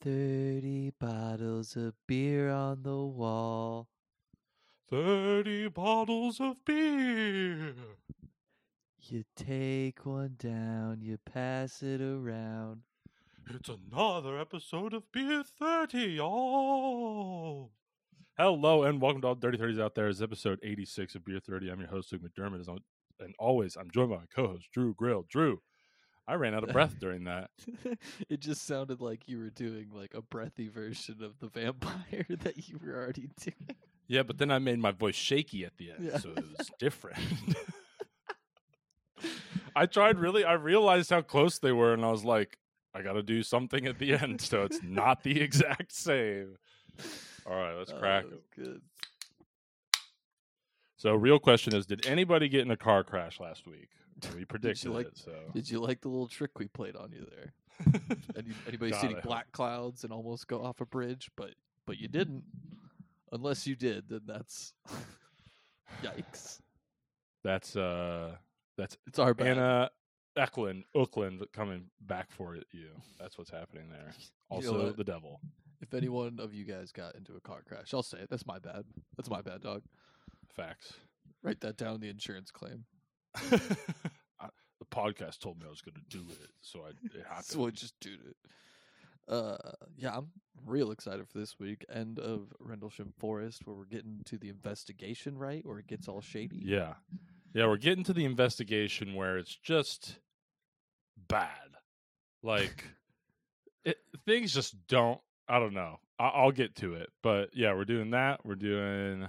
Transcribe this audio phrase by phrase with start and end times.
[0.00, 3.88] 30 bottles of beer on the wall.
[4.90, 7.74] 30 bottles of beer.
[9.00, 12.82] You take one down, you pass it around.
[13.50, 17.72] It's another episode of Beer 30, y'all.
[18.36, 20.08] Hello and welcome to all Dirty 30s out there.
[20.08, 21.70] It's episode 86 of Beer 30.
[21.70, 22.68] I'm your host, Luke McDermott.
[23.18, 25.24] And always, I'm joined by my co host, Drew Grill.
[25.28, 25.60] Drew,
[26.28, 27.50] I ran out of breath during that.
[28.28, 32.68] it just sounded like you were doing like a breathy version of the vampire that
[32.68, 33.76] you were already doing.
[34.08, 36.18] Yeah, but then I made my voice shaky at the end, Yeah.
[36.18, 37.18] so it was different.
[39.74, 42.58] I tried really, I realized how close they were, and I was like,
[42.94, 46.56] I got to do something at the end so it's not the exact same.
[47.46, 48.42] All right, let's Oh, crack it.
[48.56, 48.80] Good.
[50.96, 53.88] So, real question is Did anybody get in a car crash last week?
[54.36, 55.32] We predicted like- it, so.
[55.54, 57.52] Did you like the little trick we played on you there?
[58.36, 61.50] Any, anybody God, see any black clouds and almost go off a bridge, but
[61.86, 62.42] but you didn't.
[63.30, 64.72] Unless you did, then that's
[66.02, 66.60] yikes.
[67.44, 68.36] That's, uh,
[68.76, 69.58] that's It's our bad.
[69.58, 69.90] Anna
[70.36, 72.88] Eklund, Oakland coming back for you.
[73.20, 74.12] That's what's happening there.
[74.50, 75.40] You know Also, the devil.
[75.80, 78.30] If any one of you guys got into a car crash, I'll say it.
[78.30, 78.84] That's my bad.
[79.16, 79.82] That's my bad, dog.
[80.54, 80.94] Facts.
[81.42, 82.00] Write that down.
[82.00, 82.84] The insurance claim.
[84.40, 87.44] I, the podcast told me I was going to do it, so I it happened.
[87.46, 88.36] So I just do it.
[89.28, 89.56] Uh,
[89.96, 90.28] yeah, I'm
[90.64, 91.84] real excited for this week.
[91.92, 95.64] End of Rendlesham Forest, where we're getting to the investigation, right?
[95.66, 96.62] Where it gets all shady.
[96.64, 96.94] yeah,
[97.54, 100.18] yeah, we're getting to the investigation where it's just
[101.28, 101.50] bad.
[102.42, 102.84] Like
[103.84, 105.20] it, things just don't.
[105.48, 105.98] I don't know.
[106.18, 108.44] I, I'll get to it, but yeah, we're doing that.
[108.44, 109.28] We're doing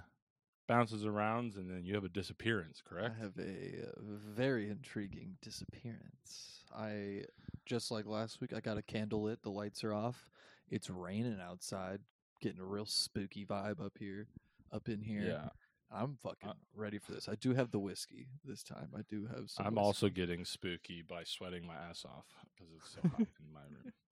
[0.69, 3.15] bounces arounds, and then you have a disappearance, correct?
[3.17, 4.01] I have a uh,
[4.33, 6.63] very intriguing disappearance.
[6.73, 7.23] I
[7.65, 8.53] just like last week.
[8.55, 9.41] I got a candle lit.
[9.41, 10.29] The lights are off.
[10.69, 11.99] It's raining outside.
[12.39, 14.27] Getting a real spooky vibe up here,
[14.71, 15.23] up in here.
[15.23, 15.49] Yeah,
[15.91, 17.27] I'm fucking ready for this.
[17.27, 18.89] I do have the whiskey this time.
[18.95, 19.65] I do have some.
[19.65, 19.85] I'm whiskey.
[19.85, 23.91] also getting spooky by sweating my ass off because it's so hot in my room.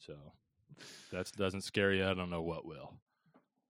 [0.00, 0.14] So
[1.10, 2.06] that doesn't scare you.
[2.06, 2.92] I don't know what will.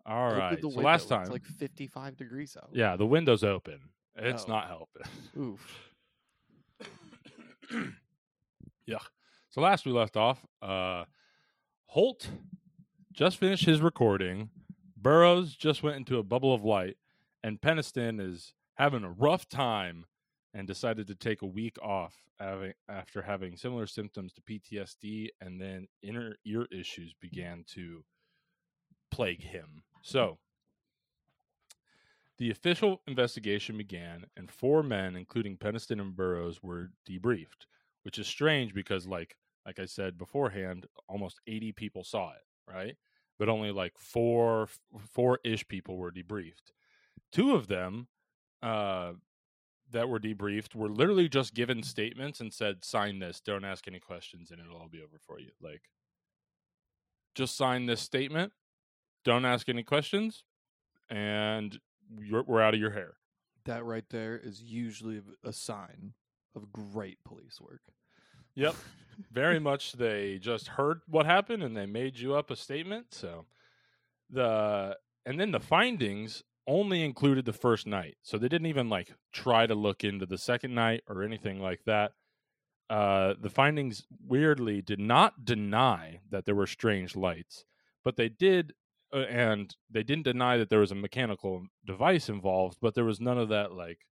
[0.09, 0.59] All right.
[0.61, 0.83] So window.
[0.83, 2.71] last time, it's like 55 degrees out.
[2.73, 3.79] yeah, the window's open.
[4.17, 4.49] It's Oh.
[4.49, 5.03] not helping.
[5.39, 5.93] Oof.
[8.87, 8.99] yeah.
[9.51, 11.05] So last we left off, uh,
[11.87, 12.31] Holt
[13.13, 14.51] just finished his recording.
[14.97, 16.97] Burroughs just went into a bubble of light,
[17.43, 20.07] and Penniston is having a rough time
[20.55, 25.87] and decided to take a week off after having similar symptoms to PTSD, and then
[26.03, 28.05] inner ear issues began to
[29.11, 29.83] plague him.
[30.03, 30.39] So
[32.39, 37.67] the official investigation began, and four men, including Penniston and Burroughs, were debriefed,
[38.05, 39.37] which is strange because, like,
[39.67, 42.97] like I said beforehand, almost 80 people saw it, right?
[43.39, 44.69] But only like four,
[45.13, 46.73] four ish people were debriefed.
[47.33, 48.09] Two of them,
[48.63, 49.13] uh,
[49.91, 53.41] that were debriefed were literally just given statements and said, "Sign this.
[53.41, 55.91] Don't ask any questions, and it'll all be over for you." Like,
[57.35, 58.53] just sign this statement.
[59.29, 60.43] Don't ask any questions,
[61.11, 61.79] and
[62.19, 63.19] you're, we're out of your hair.
[63.67, 66.15] That right there is usually a sign
[66.57, 67.83] of great police work.
[68.55, 68.75] Yep.
[69.31, 73.09] Very much they just heard what happened and they made you up a statement.
[73.11, 73.45] So
[74.31, 74.97] the
[75.27, 78.17] and then the findings only included the first night.
[78.23, 81.81] So they didn't even like try to look into the second night or anything like
[81.85, 82.13] that.
[82.89, 87.67] Uh the findings weirdly did not deny that there were strange lights,
[88.03, 88.73] but they did
[89.13, 93.39] and they didn't deny that there was a mechanical device involved, but there was none
[93.39, 94.07] of that like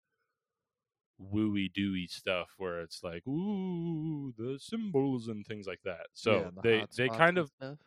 [1.20, 6.08] wooey dooey stuff where it's like ooh the symbols and things like that.
[6.12, 7.78] So Yeah, the they they kind of stuff.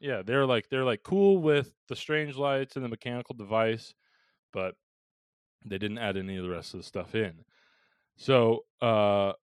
[0.00, 3.94] yeah they're like they're like cool with the strange lights and the mechanical device,
[4.52, 4.76] but
[5.66, 7.44] they didn't add any of the rest of the stuff in.
[8.16, 9.34] So uh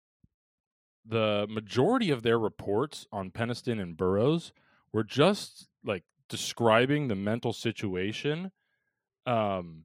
[1.04, 4.52] the majority of their reports on Penniston and Burroughs
[4.92, 8.50] were just like describing the mental situation
[9.26, 9.84] um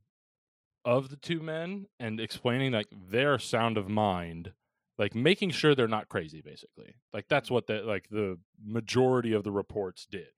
[0.85, 4.53] of the two men and explaining like their sound of mind
[4.97, 6.95] like making sure they're not crazy basically.
[7.13, 10.29] Like that's what the like the majority of the reports did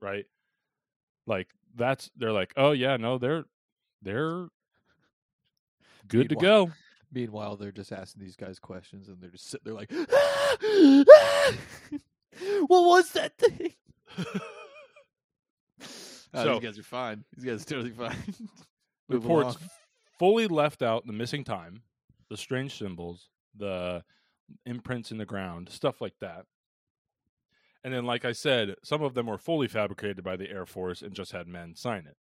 [0.00, 0.24] right?
[1.26, 3.44] Like that's they're like oh yeah no they're
[4.02, 4.48] they're
[6.08, 6.72] good to go.
[7.12, 9.90] Meanwhile, they're just asking these guys questions, and they're just sitting there like,
[12.68, 13.74] "What was that thing?"
[16.34, 17.24] Oh, So- these guys are fine.
[17.36, 18.16] These guys are totally fine.
[19.08, 19.56] Reports
[20.18, 21.82] fully left out the missing time,
[22.28, 24.04] the strange symbols, the
[24.66, 26.44] imprints in the ground, stuff like that.
[27.82, 31.02] And then, like I said, some of them were fully fabricated by the Air Force
[31.02, 32.16] and just had men sign it.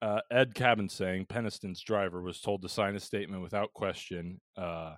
[0.00, 4.94] Uh, Ed Cabin saying Penniston's driver was told to sign a statement without question, uh,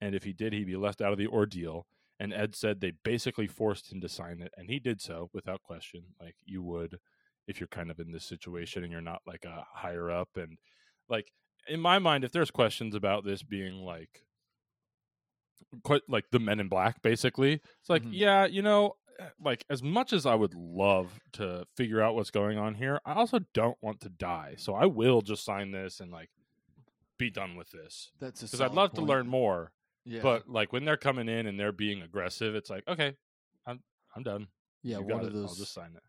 [0.00, 1.86] and if he did, he'd be left out of the ordeal.
[2.18, 5.62] And Ed said they basically forced him to sign it, and he did so without
[5.62, 6.98] question, like you would
[7.46, 10.36] if you're kind of in this situation and you're not like a higher up.
[10.36, 10.58] And
[11.08, 11.32] like
[11.68, 14.22] in my mind, if there's questions about this being like
[15.82, 18.10] quite like the Men in Black, basically, it's like Mhm.
[18.12, 22.30] yeah, you know, eh, like as much as I would love to figure out what's
[22.30, 26.00] going on here, I also don't want to die, so I will just sign this
[26.00, 26.30] and like
[27.18, 29.72] be done with this That's because I'd love to learn more.
[30.04, 33.16] Yeah, But like when they're coming in and they're being aggressive, it's like okay,
[33.66, 33.82] I'm
[34.14, 34.48] I'm done.
[34.82, 36.02] yeah, You one of those I'll just sign it.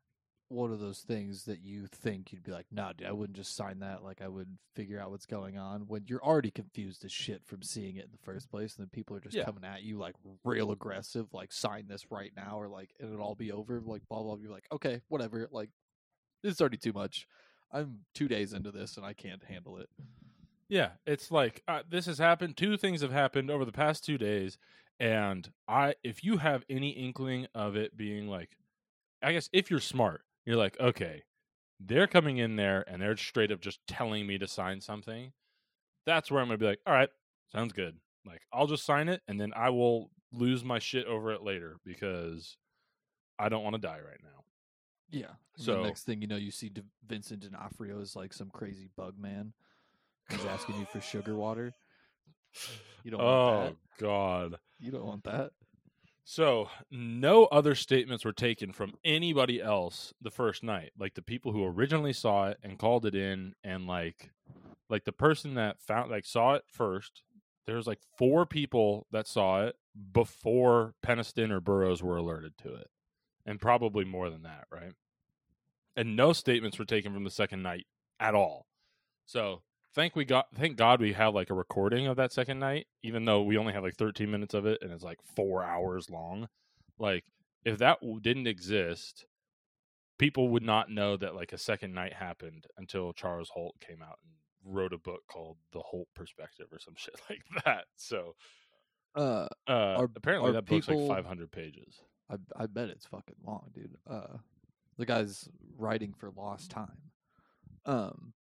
[0.50, 3.56] One of those things that you think you'd be like, nah, dude, I wouldn't just
[3.56, 4.04] sign that.
[4.04, 7.62] Like, I would figure out what's going on when you're already confused as shit from
[7.62, 9.44] seeing it in the first place, and then people are just Yeah.
[9.44, 13.36] coming at you like real aggressive, like sign this right now, or like it'll all
[13.36, 14.38] be over, like blah blah.
[14.38, 15.48] You're like, okay, whatever.
[15.52, 15.70] Like,
[16.44, 17.28] this is already too much.
[17.72, 19.90] I'm two days into this and I can't handle it.
[20.70, 22.56] Yeah, it's like uh, this has happened.
[22.58, 24.58] Two things have happened over the past two days,
[25.00, 28.58] and I, if you have any inkling of it being like,
[29.22, 31.24] I guess if you're smart, you're like, okay,
[31.80, 35.34] they're coming in there and they're straight up just telling me to sign something.
[36.06, 37.10] That's where I'm gonna be like, all right,
[37.52, 37.98] sounds good.
[38.26, 41.78] Like I'll just sign it, and then I will lose my shit over it later
[41.86, 42.56] because
[43.38, 44.46] I don't want to die right now.
[45.10, 45.34] Yeah.
[45.58, 49.16] So next thing you know, you see D- Vincent D'Onofrio is like some crazy bug
[49.20, 49.52] man.
[50.30, 51.74] He's asking you for sugar water.
[53.04, 53.76] You don't oh.
[54.00, 54.58] God.
[54.80, 55.52] You don't want that.
[56.30, 60.92] So, no other statements were taken from anybody else the first night.
[61.00, 64.32] Like the people who originally saw it and called it in and like
[64.90, 67.24] like the person that found like saw it first.
[67.66, 69.78] There's like four people that saw it
[70.12, 72.90] before Penniston or Burroughs were alerted to it.
[73.46, 74.92] And probably more than that, right?
[75.96, 77.88] And no statements were taken from the second night
[78.20, 78.68] at all.
[79.26, 79.62] So,
[79.98, 83.26] thank we got thank God we have like a recording of that second night, even
[83.26, 86.48] though we only have like 13 minutes of it and it's like four hours long.
[87.00, 87.26] Like
[87.66, 89.26] if that didn't exist,
[90.20, 94.20] people would not know that like a second night happened until Charles Holt came out
[94.24, 97.86] and wrote a book called The Holt Perspective or some shit like that.
[97.98, 98.36] So
[99.16, 102.00] Uh, uh, Are- apparently are that book's people- like 500 pages.
[102.30, 103.98] I I bet it's fucking long, dude.
[104.08, 104.38] Uh,
[104.98, 107.12] the guy's writing for Lost Time.
[107.86, 108.34] Um,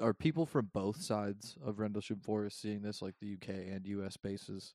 [0.00, 4.16] are people from both sides of Rendlesham Forest seeing this, like the UK and US
[4.16, 4.74] bases?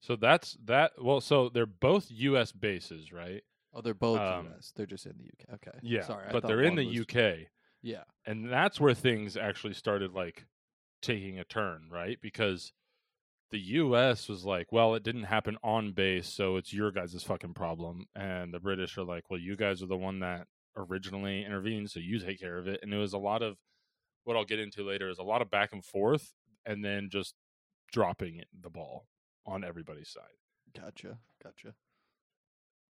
[0.00, 0.92] So that's that.
[1.02, 2.52] Well, so they're both U.S.
[2.52, 3.42] bases, right?
[3.74, 4.72] Oh, they're both Um, US.
[4.76, 5.54] They're just in the UK.
[5.54, 5.78] Okay.
[5.82, 7.48] Yeah, Sorry, but they're in the was- UK.
[7.82, 8.02] Yeah.
[8.24, 10.46] and that's where things actually started like
[11.02, 12.72] taking a turn right because
[13.52, 17.54] the us was like well it didn't happen on base so it's your guys' fucking
[17.54, 21.90] problem and the british are like well you guys are the one that originally intervened
[21.90, 23.56] so you take care of it and it was a lot of
[24.26, 26.32] what i'll get into later is a lot of back and forth
[26.64, 27.34] and then just
[27.92, 29.06] dropping the ball
[29.46, 30.22] on everybody's side
[30.78, 31.18] Gotcha.
[31.42, 31.74] Gotcha.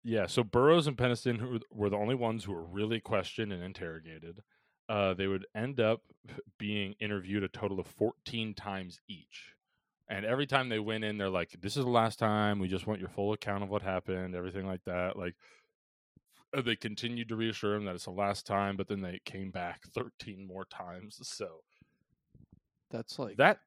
[0.03, 4.43] yeah, so Burroughs and Penniston were the only ones who were really questioned and interrogated.
[4.89, 6.03] Uh, they would end up
[6.59, 9.55] being interviewed a total of 14 times each.
[10.09, 12.59] And every time they went in, they're like, this is the last time.
[12.59, 15.17] We just want your full account of what happened, everything like that.
[15.19, 15.35] Like,
[16.63, 19.83] they continued to reassure him that it's the last time, but then they came back
[19.95, 21.19] 13 more times.
[21.29, 21.63] So
[22.91, 23.59] That's like that,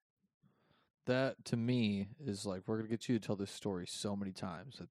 [1.06, 4.32] that to me is like we're gonna get you to tell this story so many
[4.34, 4.89] times that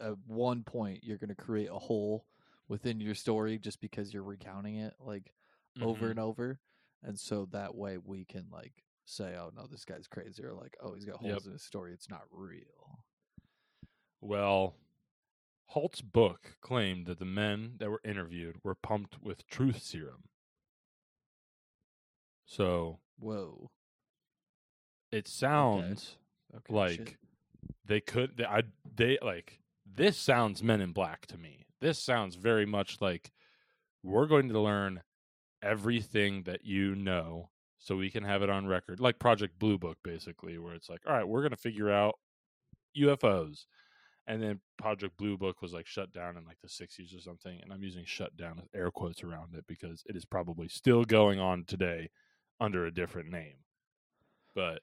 [0.00, 2.26] at one point you're gonna create a hole
[2.68, 5.32] within your story just because you're recounting it like
[5.80, 6.10] over Mhm.
[6.10, 6.60] and over,
[7.02, 10.76] and so that way we can like say, oh no, this guy's crazy, or like,
[10.80, 11.46] oh he's got holes Yep.
[11.46, 13.04] in his story, it's not real.
[14.20, 14.76] Well,
[15.74, 20.22] Holt's book claimed that the men that were interviewed were pumped with truth serum.
[22.46, 23.70] So Whoa.
[25.10, 26.16] it sounds
[26.54, 26.72] Okay.
[26.72, 27.16] like shit.
[27.84, 28.36] they could.
[28.36, 28.62] They, I
[28.94, 31.66] they like this sounds Men in Black to me.
[31.80, 33.32] This sounds very much like
[34.04, 35.02] we're going to learn
[35.60, 39.98] everything that you know, so we can have it on record, like Project Blue Book,
[40.04, 42.14] basically, where it's like, all right, we're going to figure out
[42.96, 43.64] UFOs.
[44.26, 47.60] And then Project Blue Book was like shut down in like the 60s or something.
[47.62, 51.04] And I'm using shut down with air quotes around it because it is probably still
[51.04, 52.10] going on today
[52.58, 53.56] under a different name.
[54.54, 54.80] But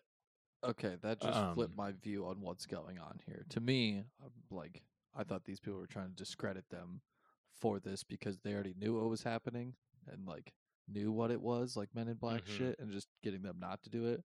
[0.63, 3.45] Okay, that just flipped Um, my view on what's going on here.
[3.49, 4.03] To me,
[4.51, 4.83] like
[5.15, 7.01] I thought these people were trying to discredit them
[7.55, 9.73] for this because they already knew what was happening
[10.07, 10.53] and like
[10.87, 12.57] knew what it was, like Men in Black Mhm.
[12.57, 14.23] shit, and just getting them not to do it.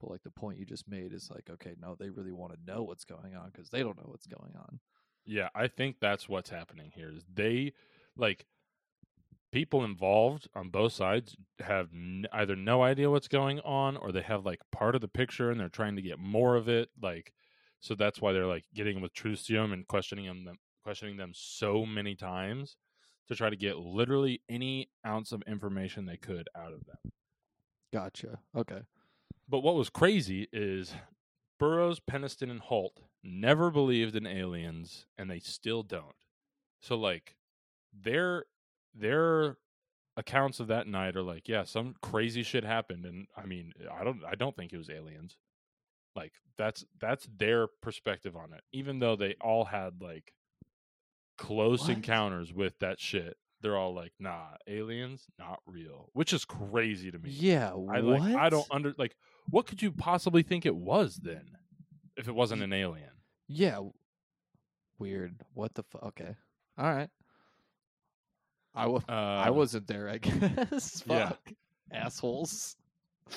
[0.00, 2.72] But like the point you just made is like, okay, no, they really want to
[2.72, 4.80] know what's going on because they don't know what's going on.
[5.24, 7.10] Yeah, I think that's what's happening here.
[7.10, 7.72] Is they
[8.16, 8.46] like
[9.52, 14.20] people involved on both sides have n- either no idea what's going on or they
[14.20, 16.90] have like part of the picture and they're trying to get more of it.
[17.00, 17.32] Like,
[17.80, 21.86] so that's why they're like getting with truth serum and questioning them, questioning them so
[21.86, 22.76] many times
[23.28, 27.12] to try to get literally any ounce of information they could out of them.
[27.92, 28.40] Gotcha.
[28.56, 28.80] Okay.
[29.48, 30.94] But what was crazy is
[31.58, 36.14] Burroughs, Penniston, and Holt never believed in aliens, and they still don't.
[36.80, 37.36] So, like,
[37.92, 38.44] their
[38.94, 39.56] their
[40.16, 44.04] accounts of that night are like, yeah, some crazy shit happened, and I mean, I
[44.04, 45.36] don't, I don't think it was aliens.
[46.16, 48.62] Like, that's that's their perspective on it.
[48.72, 50.32] Even though they all had like
[51.36, 51.90] close What?
[51.90, 57.18] encounters with that shit, they're all like, nah, aliens not real, which is crazy to
[57.18, 57.30] me.
[57.30, 57.70] Yeah.
[57.70, 58.20] I what?
[58.20, 59.16] like I don't under like
[59.50, 61.56] what could you possibly think it was then
[62.16, 63.10] if it wasn't an alien?
[63.48, 63.80] Yeah.
[64.98, 65.34] Weird.
[65.54, 66.02] What the fuck?
[66.04, 66.34] Okay.
[66.78, 67.10] All right.
[68.74, 70.08] I Uh, I wasn't there.
[70.08, 71.02] I guess.
[71.06, 71.28] yeah.
[71.28, 71.52] Fuck.
[71.92, 72.76] Assholes.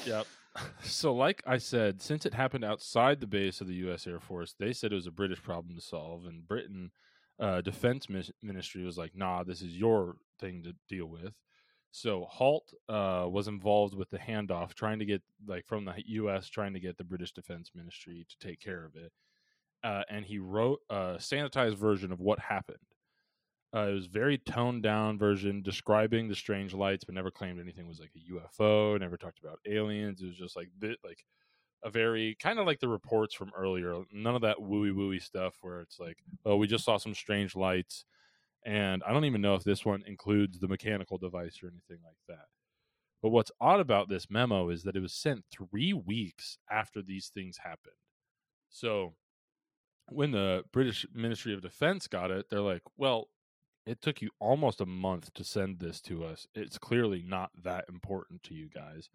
[0.06, 0.28] Yep.
[0.82, 4.56] So like I said, since it happened outside the base of the US Air Force,
[4.58, 6.90] they said it was a British problem to solve and Britain
[7.40, 8.08] uh, defense
[8.42, 11.36] ministry was like, "Nah, this is your thing to deal with."
[11.92, 16.48] So Halt uh, was involved with the handoff, trying to get like from the U.S.
[16.48, 19.12] trying to get the British Defense Ministry to take care of it,
[19.84, 22.78] uh, and he wrote a sanitized version of what happened.
[23.76, 27.88] Uh, it was very toned down version describing the strange lights, but never claimed anything
[27.88, 29.00] was like a UFO.
[29.00, 30.22] Never talked about aliens.
[30.22, 31.26] It was just like bit like
[31.84, 33.94] a very kind of like the reports from earlier.
[34.12, 37.56] None of that wooey wooey stuff where it's like, oh, we just saw some strange
[37.56, 38.06] lights,
[38.66, 42.18] and I don't even know if this one includes the mechanical device or anything like
[42.28, 42.46] that.
[43.22, 47.32] But what's odd about this memo is that it was sent three weeks after these
[47.34, 47.96] things happened.
[48.70, 49.16] So
[50.10, 53.30] when the British Ministry of Defense got it, they're like, well,
[53.86, 56.46] it took you almost a month to send this to us.
[56.54, 59.10] It's clearly not that important to you guys.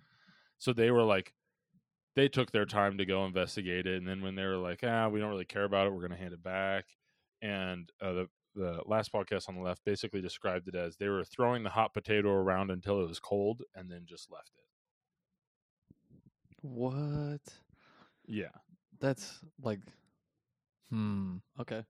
[0.58, 1.32] So they were like,
[2.16, 3.96] they took their time to go investigate it.
[3.96, 6.12] And then when they were like, ah, we don't really care about it, we're going
[6.12, 6.84] to hand it back.
[7.40, 11.24] And uh, the, the last podcast on the left basically described it as they were
[11.24, 14.64] throwing the hot potato around until it was cold and then just left it.
[16.62, 17.40] What?
[18.26, 18.54] Yeah.
[19.00, 19.80] That's like.
[20.90, 21.36] Hmm.
[21.60, 21.82] Okay.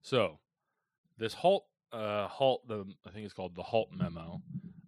[0.00, 0.38] So
[1.18, 4.42] this halt uh halt the I think it's called the halt memo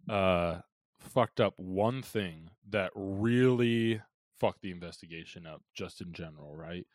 [0.09, 0.61] uh
[0.99, 4.01] fucked up one thing that really
[4.39, 6.87] fucked the investigation up just in general, right?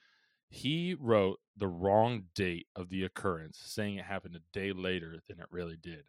[0.50, 5.40] He wrote the wrong date of the occurrence, saying it happened a day later than
[5.40, 6.06] it really did.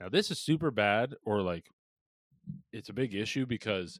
[0.00, 1.66] Now this is super bad or like
[2.72, 3.98] it's a big issue because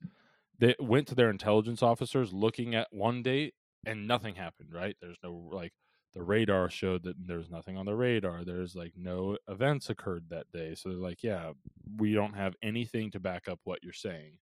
[0.58, 3.54] they went to their intelligence officers looking at one date
[3.86, 4.96] and nothing happened, right?
[5.00, 5.72] There's no like
[6.14, 8.44] the radar showed that there's nothing on the radar.
[8.44, 10.74] There's like no events occurred that day.
[10.74, 11.52] So they're like, yeah,
[11.96, 14.38] we don't have anything to back up what you're saying.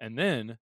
[0.00, 0.58] And then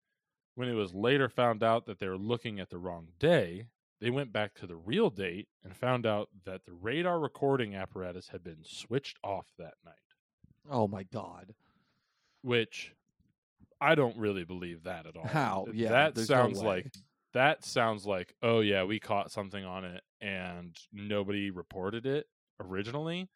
[0.60, 3.68] when it was later found out that they were looking at the wrong day,
[4.02, 8.28] they went back to the real date and found out that the radar recording apparatus
[8.28, 9.94] had been switched off that night,
[10.70, 11.56] Oh my god.
[12.42, 12.94] which
[13.80, 15.26] I don't really believe that at all.
[15.26, 15.66] How?
[15.74, 15.92] Yeah.
[15.92, 16.92] that there's no sounds like
[17.34, 22.28] that sounds like oh yeah we caught something on it and nobody reported it
[22.60, 23.30] originally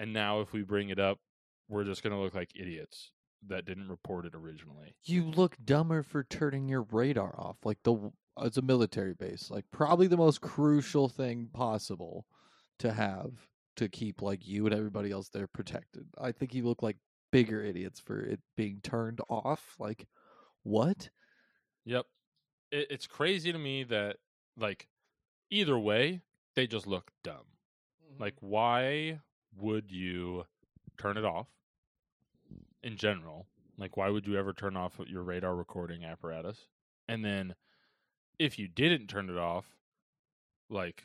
[0.00, 1.20] and now if we bring it up
[1.68, 3.12] we're just going to look like idiots
[3.46, 7.56] that didn't report it originally you look dumber for turning your radar off.
[7.64, 9.50] Like the it's a military base.
[9.50, 12.26] Like probably the most crucial thing possible
[12.78, 13.30] to have
[13.76, 16.06] to keep like you and everybody else there protected.
[16.20, 16.96] I think you look like
[17.32, 19.76] bigger idiots for it being turned off.
[19.78, 20.06] Like
[20.62, 21.08] what?
[21.86, 22.04] yep
[22.70, 24.16] it, it's crazy to me that
[24.58, 24.88] like
[25.50, 26.20] either way
[26.54, 27.36] they just look dumb
[28.04, 28.22] mm-hmm.
[28.22, 29.20] like why
[29.56, 30.44] would you
[30.98, 31.46] turn it off
[32.82, 33.46] in general
[33.78, 36.66] like why would you ever turn off your radar recording apparatus?
[37.08, 37.54] And then
[38.38, 39.66] if you didn't turn it off
[40.70, 41.04] like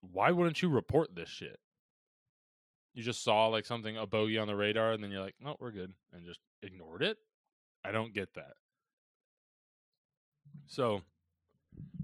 [0.00, 1.58] why wouldn't you report this shit?
[2.94, 5.56] You just saw like something a bogey on the radar and then you're like no
[5.58, 7.18] we're good and just ignored it?
[7.84, 8.54] I don't get that.
[10.66, 11.02] So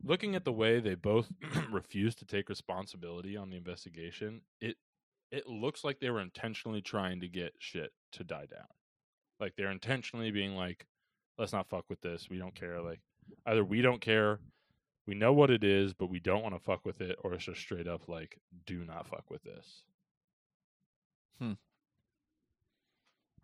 [0.03, 1.31] looking at the way they both
[1.71, 4.77] refused to take responsibility on the investigation it
[5.33, 8.67] it looks like they were intentionally trying to get shit to die down.
[9.41, 10.87] Like they're intentionally being like
[11.39, 12.29] let's not fuck with this.
[12.31, 12.81] We don't care.
[12.81, 13.01] Like
[13.47, 14.41] either we don't care
[15.07, 17.45] we know what it is but we don't want to fuck with it or it's
[17.45, 19.83] just straight up like do not fuck with this.
[21.39, 21.53] Hmm.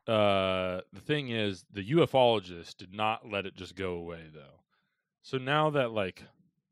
[0.06, 4.60] uh the thing is the ufologists did not let it just go away though.
[5.22, 6.22] So now that like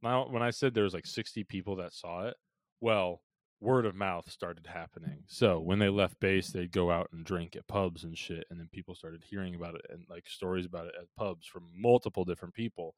[0.02, 2.37] now when i said there was like 60 people that saw it
[2.80, 3.21] Well,
[3.60, 5.22] word of mouth started happening.
[5.26, 8.58] So when they left base, they'd go out and drink at pubs and shit, and
[8.58, 12.24] then people started hearing about it and like stories about it at pubs from multiple
[12.24, 12.94] different people.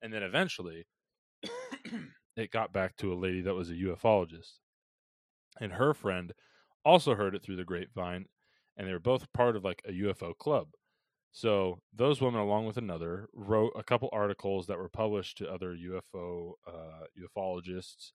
[0.00, 0.86] And then eventually,
[2.36, 4.58] it got back to a lady that was a ufologist,
[5.60, 6.32] and her friend
[6.84, 8.26] also heard it through the grapevine,
[8.76, 10.68] and they were both part of like a UFO club.
[11.32, 15.74] So those women, along with another, wrote a couple articles that were published to other
[15.74, 18.12] UFO uh, ufologists,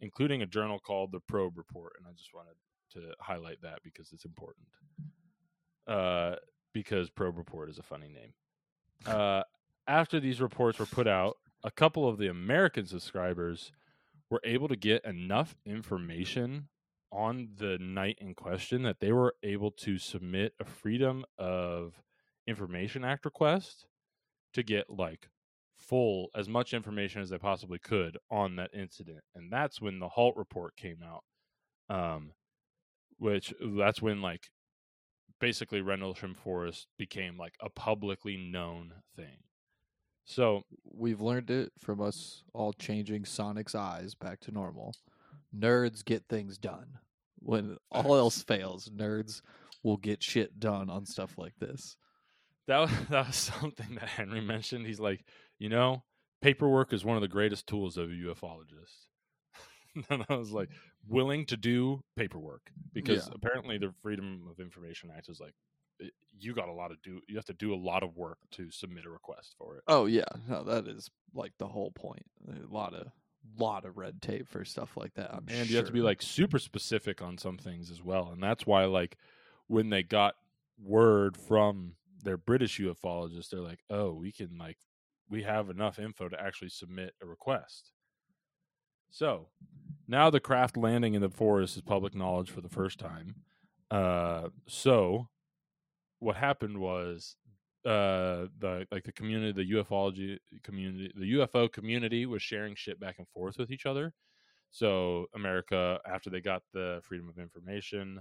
[0.00, 1.92] including a journal called the Probe Report.
[1.98, 2.54] And I just wanted
[2.92, 4.66] to highlight that because it's important.
[5.86, 6.36] Uh,
[6.72, 8.32] because Probe Report is a funny name.
[9.06, 9.42] Uh,
[9.86, 13.72] after these reports were put out, a couple of the American subscribers
[14.30, 16.68] were able to get enough information
[17.12, 22.00] on the night in question that they were able to submit a Freedom of
[22.46, 23.86] Information Act request
[24.54, 25.28] to get like
[25.90, 29.20] full as much information as they possibly could on that incident.
[29.34, 31.24] And that's when the halt report came out.
[31.94, 32.32] Um
[33.18, 34.48] which that's when like
[35.40, 39.38] basically Rendlesham Forest became like a publicly known thing.
[40.24, 44.94] So We've learned it from us all changing Sonic's eyes back to normal.
[45.56, 46.98] Nerds get things done.
[47.40, 49.40] When all else fails, nerds
[49.82, 51.96] will get shit done on stuff like this.
[52.68, 54.86] that was, that was something that Henry mentioned.
[54.86, 55.24] He's like,
[55.60, 56.02] you know,
[56.42, 59.06] paperwork is one of the greatest tools of a ufologist.
[60.10, 60.70] and I was like,
[61.06, 63.34] willing to do paperwork because Yeah.
[63.34, 65.54] apparently the Freedom of Information Act is like,
[65.98, 67.20] it- you got a lot of do.
[67.28, 69.82] You have to do a lot of work to submit a request for it.
[69.86, 72.24] Oh yeah, no, that is like the whole point.
[72.48, 73.08] A lot of
[73.58, 75.34] lot of red tape for stuff like that.
[75.34, 78.42] I'm and you have to be like super specific on some things as well and
[78.42, 79.16] that's why like
[79.66, 80.34] when they got
[80.78, 84.76] word from their british ufologists they're like oh we can like
[85.30, 87.92] we have enough info to actually submit a request
[89.10, 89.48] so
[90.08, 93.34] now the craft landing in the forest is public knowledge for the first time
[93.90, 95.28] uh so
[96.18, 97.36] what happened was
[97.86, 103.16] uh the like the community the ufology community the ufo community was sharing shit back
[103.18, 104.12] and forth with each other
[104.70, 108.20] so America, after they got the Freedom of Information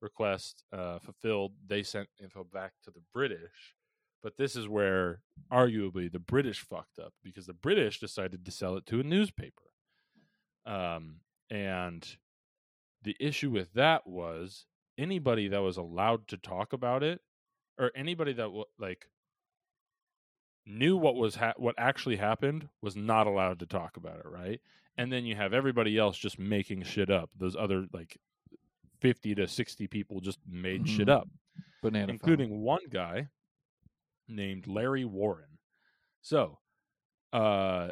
[0.00, 3.74] request uh, fulfilled, they sent info back to the British.
[4.22, 8.76] But this is where arguably the British fucked up because the British decided to sell
[8.76, 9.62] it to a newspaper.
[10.66, 12.06] Um, and
[13.02, 14.66] the issue with that was
[14.98, 17.22] anybody that was allowed to talk about it,
[17.78, 19.06] or anybody that w- like
[20.66, 24.26] knew what was ha- what actually happened, was not allowed to talk about it.
[24.26, 24.60] Right
[24.98, 27.30] and then you have everybody else just making shit up.
[27.38, 28.18] Those other like
[29.00, 31.12] fifty to sixty people just made shit Mhm.
[31.12, 31.28] up,
[31.80, 32.10] banana, phone.
[32.14, 33.28] including one guy
[34.30, 35.58] named Larry Warren.
[36.22, 36.58] So,
[37.32, 37.88] uh,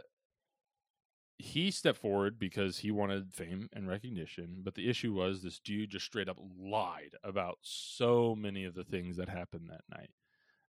[1.39, 4.59] he stepped forward because he wanted fame and recognition.
[4.63, 8.85] But the issue was this dude just straight up lied about so many of the
[8.85, 10.11] things that happened that night.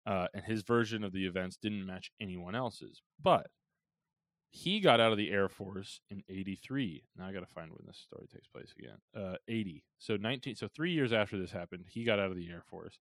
[0.05, 3.01] Uh, and his version of the events didn't match anyone else's.
[3.21, 3.47] But
[4.49, 7.03] he got out of the Air Force in 83.
[7.17, 8.97] Now I got to find when this story takes place again.
[9.15, 9.83] Uh, 80.
[9.99, 12.99] So 19 so 3 years after this happened, he got out of the Air Force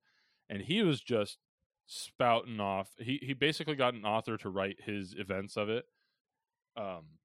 [0.48, 1.38] and he was just
[1.86, 2.90] spouting off.
[2.98, 5.86] He he basically got an author to write his events of it.
[6.76, 7.18] Um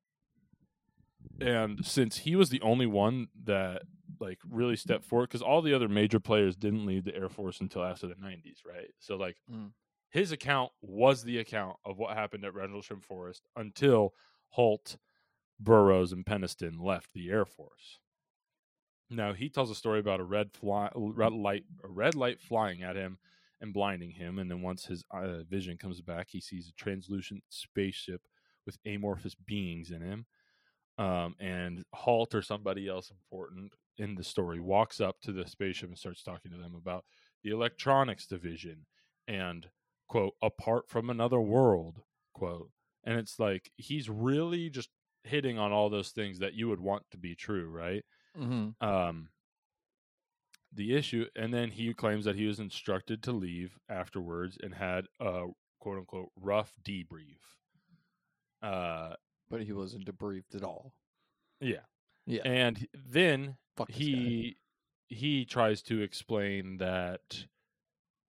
[1.39, 3.84] and since he was the only one that
[4.19, 7.62] like really stepped forward cuz all the other major players didn't leave the Air Force
[7.62, 8.91] until after the 90s, right?
[9.00, 9.74] So like Mm.
[10.10, 14.13] his account was the account of what happened at Rendlesham Forest until
[14.50, 14.97] Holt,
[15.60, 18.00] Burroughs, and Penniston left the Air Force.
[19.10, 22.82] Now he tells a story about a red fly, red light, a red light flying
[22.84, 23.19] at him
[23.62, 27.43] and blinding him, and then once his uh, vision comes back, he sees a translucent
[27.50, 28.28] spaceship
[28.65, 30.26] with amorphous beings in him.
[30.97, 35.89] Um, and Halt or somebody else important in the story walks up to the spaceship
[35.89, 37.06] and starts talking to them about
[37.43, 38.86] the electronics division
[39.28, 39.69] and
[40.08, 42.02] quote apart from another world
[42.34, 42.71] quote
[43.04, 44.89] and it's like he's really just
[45.24, 48.04] hitting on all those things that you would want to be true right
[48.36, 48.76] Mhm.
[48.82, 49.30] um
[50.73, 55.05] the issue and then he claims that he was instructed to leave afterwards and had
[55.19, 55.47] a
[55.79, 57.39] quote unquote rough debrief.
[58.62, 59.13] Uh
[59.49, 60.93] but he wasn't debriefed at all.
[61.60, 61.81] yeah.
[62.27, 64.57] Yeah, and then fuck he
[65.07, 67.45] he tries to explain that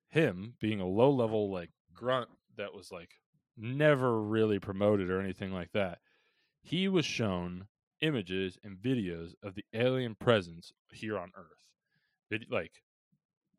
[0.09, 3.11] him being a low level like grunt that was like
[3.57, 5.99] never really promoted or anything like that
[6.63, 7.67] he was shown
[8.01, 11.69] images and videos of the alien presence here on earth
[12.33, 12.73] Vid- like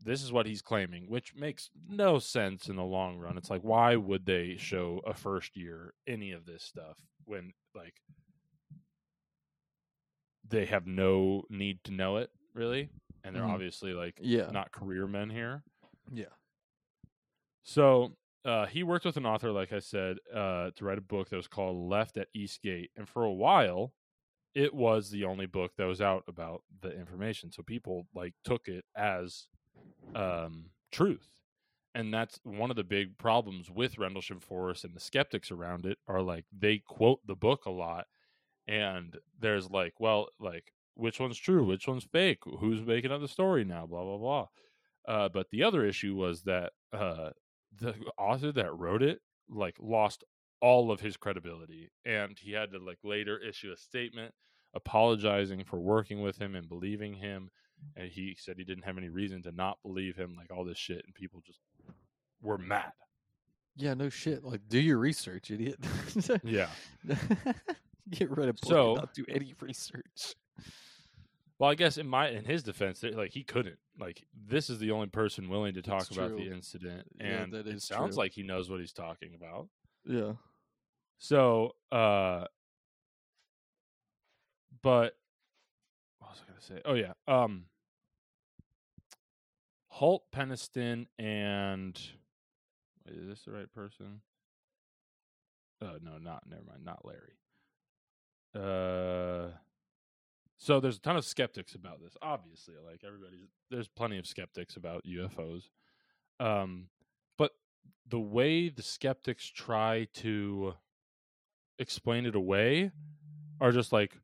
[0.04, 3.62] this is what he's claiming which makes no sense in the long run it's like
[3.62, 7.94] why would they show a first year any of this stuff when like
[10.48, 12.90] they have no need to know it really,
[13.24, 13.50] and they're Mhm.
[13.54, 14.52] obviously like Yeah.
[14.52, 15.64] not career men here.
[16.12, 16.34] yeah.
[17.64, 21.30] So uh, he worked with an author, like I said, uh, to write a book
[21.30, 23.94] that was called Left at Eastgate, and for a while,
[24.56, 27.52] it was the only book that was out about the information.
[27.52, 29.48] So people like took it as
[30.16, 31.30] um, truth,
[31.96, 35.98] and that's one of the big problems with Rendlesham Forest and the skeptics around it
[36.08, 38.06] are like they quote the book a lot,
[38.68, 43.28] and there's like, well, like which one's true, which one's fake, who's making up the
[43.28, 44.48] story now, blah blah blah.
[45.08, 47.32] Uh, but the other issue was that uh,
[47.80, 50.24] the author that wrote it like lost
[50.64, 54.34] all of his credibility, and he had to like later issue a statement
[54.74, 57.52] apologizing for working with him and believing him.
[57.98, 60.78] And he said he didn't have any reason to not believe him, like all this
[60.78, 61.60] shit, and people just
[62.42, 62.94] were mad.
[63.76, 64.44] Yeah, no shit.
[64.44, 65.80] Like, do your research, idiot.
[66.44, 66.70] Yeah.
[68.10, 70.36] Get rid of so not do any research.
[71.60, 73.78] Well, I guess in my in his defense, like he couldn't.
[74.00, 76.38] Like this is the only person willing to talk That's about true.
[76.46, 78.24] the incident, Yeah, and that it is sounds true.
[78.24, 79.68] like he knows what he's talking about.
[80.06, 80.34] Yeah.
[81.24, 82.44] So, uh,
[84.82, 85.16] but
[86.20, 86.82] what was I going to say?
[86.84, 87.68] Oh yeah, um,
[89.88, 91.98] Holt Penniston and
[93.08, 94.20] wait, is this the right person?
[95.82, 97.38] Uh, no, not never mind, not Larry.
[98.54, 99.52] Uh,
[100.58, 102.18] so there's a ton of skeptics about this.
[102.22, 105.70] Obviously, like everybody's, there's plenty of skeptics about UFOs.
[106.42, 106.88] Um,
[107.38, 107.52] but
[108.10, 110.74] the way the skeptics try to
[111.80, 112.92] explain it away
[113.62, 114.20] are just like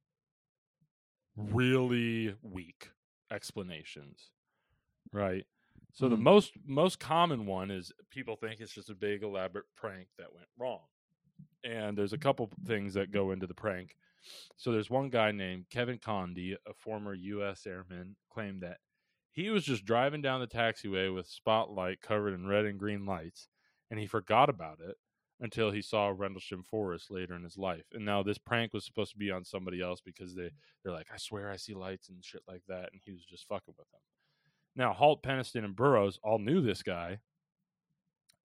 [1.35, 2.91] really weak
[3.31, 4.31] explanations
[5.13, 5.45] right?
[5.93, 6.19] So the Mhm.
[6.19, 10.49] most most common one is people think it's just a big elaborate prank that went
[10.57, 10.87] wrong.
[11.63, 13.97] And there's a couple things that go into the prank.
[14.57, 18.79] So there's one guy named Kevin Conde a former u.s airman claimed that
[19.31, 23.49] he was just driving down the taxiway with spotlight covered in red and green lights
[23.91, 24.97] and he forgot about it
[25.41, 27.85] until he saw Rendlesham Forest later in his life.
[27.93, 30.51] And now this prank was supposed to be on somebody else because they
[30.83, 33.47] they're like, I swear I see lights and shit like that, and he was just
[33.47, 34.01] fucking with them.
[34.75, 37.19] Now Halt, Penniston, and Burroughs all knew this guy,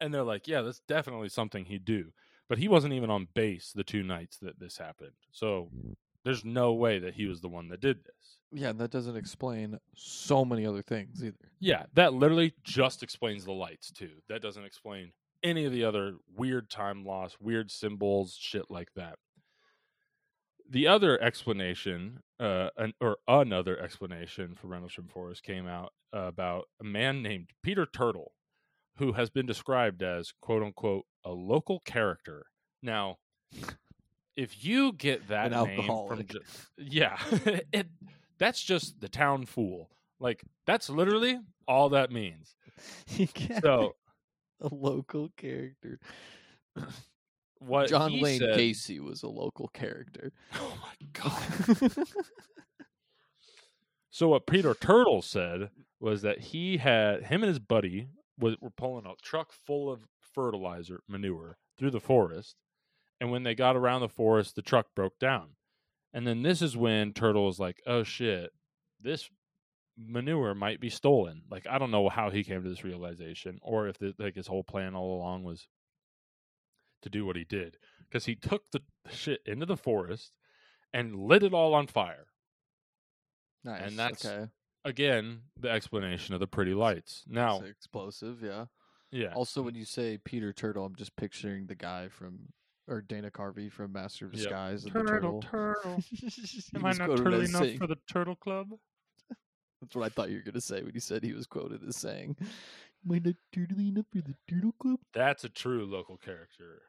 [0.01, 2.13] and they're like, yeah, that's definitely something he'd do.
[2.49, 5.71] But he wasn't even on base the two nights that this happened, so
[6.25, 8.39] there's no way that he was the one that did this.
[8.53, 11.37] Yeah, and that doesn't explain so many other things either.
[11.61, 14.11] Yeah, that literally just explains the lights too.
[14.29, 15.13] That doesn't explain
[15.45, 19.19] any of the other weird time loss, weird symbols, shit like that.
[20.69, 26.21] The other explanation, uh, an, or another explanation for Reynolds Rendlesham Forest came out uh,
[26.21, 28.33] about a man named Peter Turtle,
[28.97, 32.47] who has been described as "quote unquote" a local character.
[32.83, 33.19] Now,
[34.37, 36.25] if you get that An name from,
[36.79, 37.19] yeah,
[37.73, 37.89] it
[38.39, 39.91] that's just the town fool.
[40.19, 42.57] Like that's literally all that means.
[43.63, 43.95] So
[44.61, 45.99] a local character.
[47.59, 50.33] what John Wayne said- Casey was a local character.
[50.55, 52.07] Oh my god.
[54.11, 58.07] So what Peter Turtle said was that he had him and his buddy
[58.39, 62.55] was, were pulling a truck full of fertilizer manure through the forest,
[63.21, 65.57] and when they got around the forest, the truck broke down,
[66.13, 68.53] and then this is when Turtle was like, "Oh shit,
[69.01, 69.29] this
[69.97, 73.89] manure might be stolen." Like I don't know how he came to this realization, or
[73.89, 75.69] if the, like his whole plan all along was
[77.03, 77.77] to do what he did,
[78.09, 78.81] because he took the
[79.11, 80.37] shit into the forest
[80.93, 82.27] and lit it all on fire
[83.65, 83.83] nice.
[83.85, 84.51] And that's- okay.
[84.85, 88.67] again the explanation of the pretty lights now It's explosive, yeah.
[89.11, 92.53] yeah Also, when you say Peter Turtle, I'm just picturing the guy from
[92.87, 94.43] or Dana Carvey from Master of Yep.
[94.43, 95.41] Disguise and the turtle.
[95.43, 95.93] turtle
[96.75, 98.69] am i not turtle enough saying- for the turtle club
[99.85, 101.97] That's what I thought you were gonna say when you said he was quoted as
[101.97, 106.83] saying, "Am I not enough for the Turtle Club?" that's a true local character.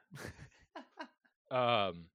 [1.52, 2.06] Um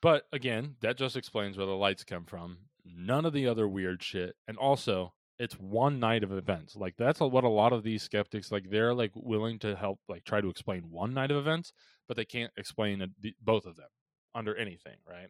[0.00, 2.58] but again that just explains where the lights come from.
[2.84, 4.36] None of the other weird shit.
[4.48, 6.76] And also it's one night of events.
[6.76, 10.24] Like that's what a lot of these skeptics like they're like willing to help like
[10.24, 11.72] try to explain one night of events
[12.08, 13.88] but they can't explain a, the, both of them
[14.34, 15.28] under anything right?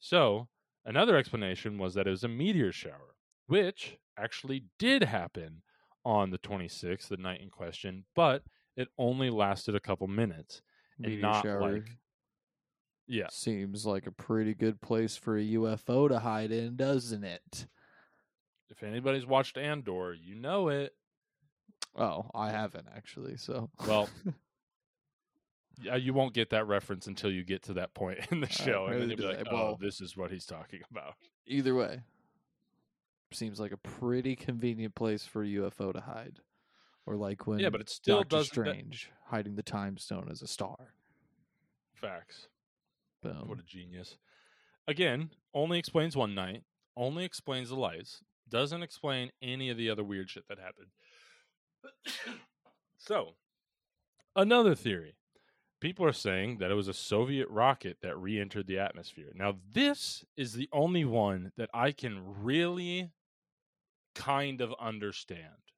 [0.00, 0.48] So
[0.84, 3.14] another explanation was that it was a meteor shower
[3.50, 5.62] which actually did happen
[6.04, 8.42] on the 26th the night in question but
[8.76, 10.62] it only lasted a couple minutes
[10.98, 11.90] and Meteor not shower like
[13.06, 17.66] yeah seems like a pretty good place for a UFO to hide in, doesn't it?
[18.70, 20.94] if anybody's watched andor you know it
[21.96, 23.36] Oh, I haven't actually.
[23.36, 24.08] So Well,
[25.82, 28.86] Yeah, you won't get that reference until you get to that point in the show,
[28.86, 31.14] and then you'll be like, I- "Oh, well- this is what he's talking about."
[31.46, 32.02] Either way,
[33.32, 36.40] seems like a pretty convenient place for a UFO to hide,
[37.06, 38.64] or like when yeah, but it still Doctor doesn't.
[38.64, 40.94] that- Strange hiding the time stone as a star.
[41.94, 42.48] Facts.
[43.22, 43.44] Boom.
[43.46, 44.16] What a genius.
[44.88, 46.62] Again, only explains one night,
[46.96, 50.88] only explains the lights, doesn't explain any of the other weird shit that happened.
[52.98, 53.34] so,
[54.34, 55.14] another theory.
[55.80, 59.32] People are saying that it was a Soviet rocket that re entered the atmosphere.
[59.34, 63.10] Now, this is the only one that I can really
[64.20, 65.72] kind of understand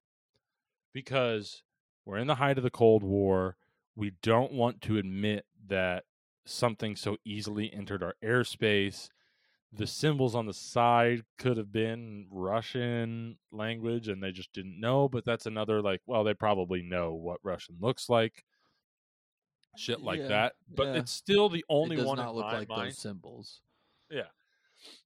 [0.93, 1.63] because
[2.05, 3.55] we're in the height of the Cold War.
[3.95, 6.03] We don't want to admit that
[6.45, 9.09] something so easily entered our airspace.
[9.71, 15.07] The symbols on the side could have been Russian language and they just didn't know,
[15.07, 18.43] but that's another like, well, they probably know what Russian looks like.
[19.77, 20.53] Shit like Yeah, that.
[20.69, 20.93] But yeah.
[20.95, 22.89] it's still the only it does one not look like mind.
[22.89, 23.61] those symbols.
[24.11, 24.27] Yeah.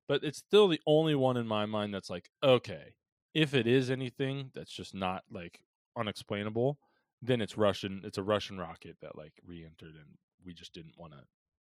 [0.08, 2.93] But it's still the only one in my mind that's like, okay,
[3.38, 5.60] if it is anything that's just not like
[5.95, 6.80] unexplainable,
[7.21, 8.02] then it's Russian.
[8.04, 11.19] It's a Russian rocket that like re-entered, and we just didn't want to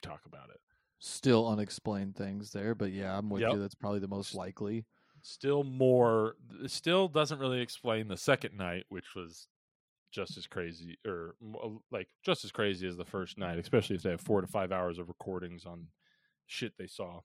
[0.09, 0.61] talk about it.
[1.01, 3.53] Still unexplained things there, but yeah, I'm with Yep.
[3.53, 3.59] you.
[3.61, 4.87] That's probably the most likely.
[5.21, 6.37] Still more.
[6.67, 9.47] Still doesn't really explain the second night, which was
[10.13, 11.35] just as crazy, or
[11.91, 14.73] like just as crazy as the first night, especially if they have four to five
[14.73, 15.89] hours of recordings on
[16.47, 17.21] shit they saw.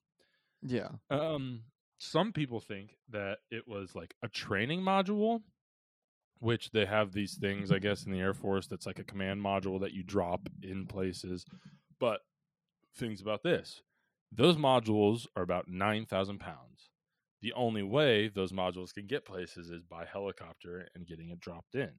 [0.61, 0.89] Yeah.
[1.09, 1.61] Um,
[2.03, 5.43] some people think that it was like a training module,
[6.39, 9.39] which they have these things, I guess, in the Air Force that's like a command
[9.39, 11.45] module that you drop in places.
[11.99, 12.21] But
[12.97, 13.83] things about this
[14.31, 16.89] those modules are about 9,000 pounds.
[17.43, 21.75] The only way those modules can get places is by helicopter and getting it dropped
[21.75, 21.91] in.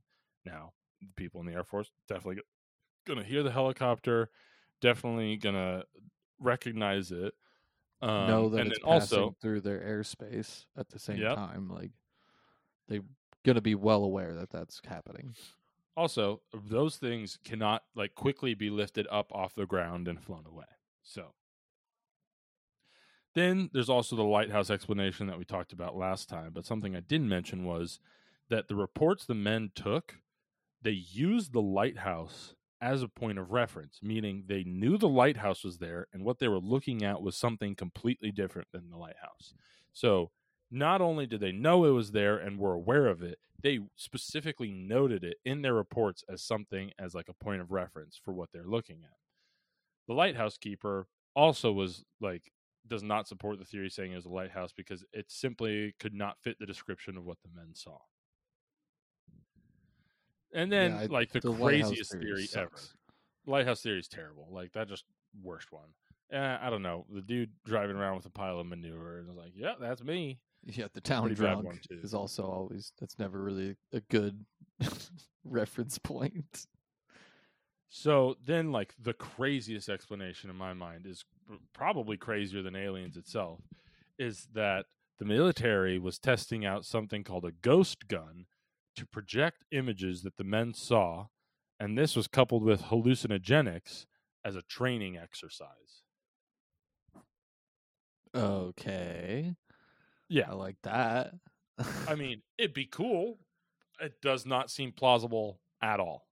[0.45, 0.73] Now,
[1.17, 2.43] people in the Air Force definitely
[3.07, 4.31] to hear the helicopter,
[4.81, 5.85] definitely to
[6.41, 7.35] recognize it.
[8.03, 11.29] Um, know that and it's then passing also, through their airspace at the same Yep.
[11.29, 11.69] time.
[11.69, 11.93] Like
[12.89, 13.03] they're
[13.45, 15.37] gonna be well aware that that's happening.
[15.97, 20.67] also those things cannot like quickly be lifted up off the ground and flown away.
[21.03, 21.35] So
[23.35, 27.01] then there's also the lighthouse explanation that we talked about last time, but something I
[27.01, 27.99] didn't mention was
[28.49, 30.17] that the reports the men took,
[30.83, 35.79] they used the lighthouse as a point of reference, meaning they knew the lighthouse was
[35.79, 39.55] there and what they were looking at was something completely different than the lighthouse.
[39.93, 40.33] So
[40.71, 44.73] not only did they know it was there and were aware of it, they specifically
[44.73, 48.51] noted it in their reports as something as like a point of reference for what
[48.53, 49.17] they're looking at.
[50.09, 52.51] The lighthouse keeper also was like
[52.89, 56.41] does not support the theory saying it was a lighthouse because it simply could not
[56.43, 57.99] fit the description of what the men saw.
[60.53, 62.71] And then Yeah, I- like the, the craziest theory theory ever.
[63.47, 64.49] Lighthouse theory is terrible.
[64.51, 65.05] Like that just
[65.43, 65.89] worst one.
[66.31, 67.05] Eh, I don't know.
[67.13, 70.41] The dude driving around with a pile of manure and was like, "Yeah, that's me."
[70.65, 74.45] Yeah, the town Pretty drunk is also always that's never really a good
[75.45, 76.67] reference point.
[77.89, 81.25] So then, like the craziest explanation in my mind is
[81.75, 83.61] probably crazier than aliens itself,
[84.19, 84.87] is that
[85.19, 88.47] the military was testing out something called a ghost gun
[88.97, 91.27] to project images that the men saw,
[91.81, 94.07] and this was coupled with hallucinogenics
[94.45, 96.03] as a training exercise.
[98.35, 99.55] Okay.
[100.29, 101.35] Yeah, I like that.
[102.09, 103.39] I mean, it'd be cool.
[104.01, 106.27] It does not seem plausible at all.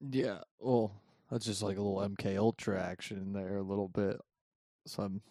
[0.00, 0.38] yeah.
[0.58, 0.92] Well,
[1.30, 4.18] that's just like a little MK Ultra action there, a little bit.
[4.86, 5.22] So I'm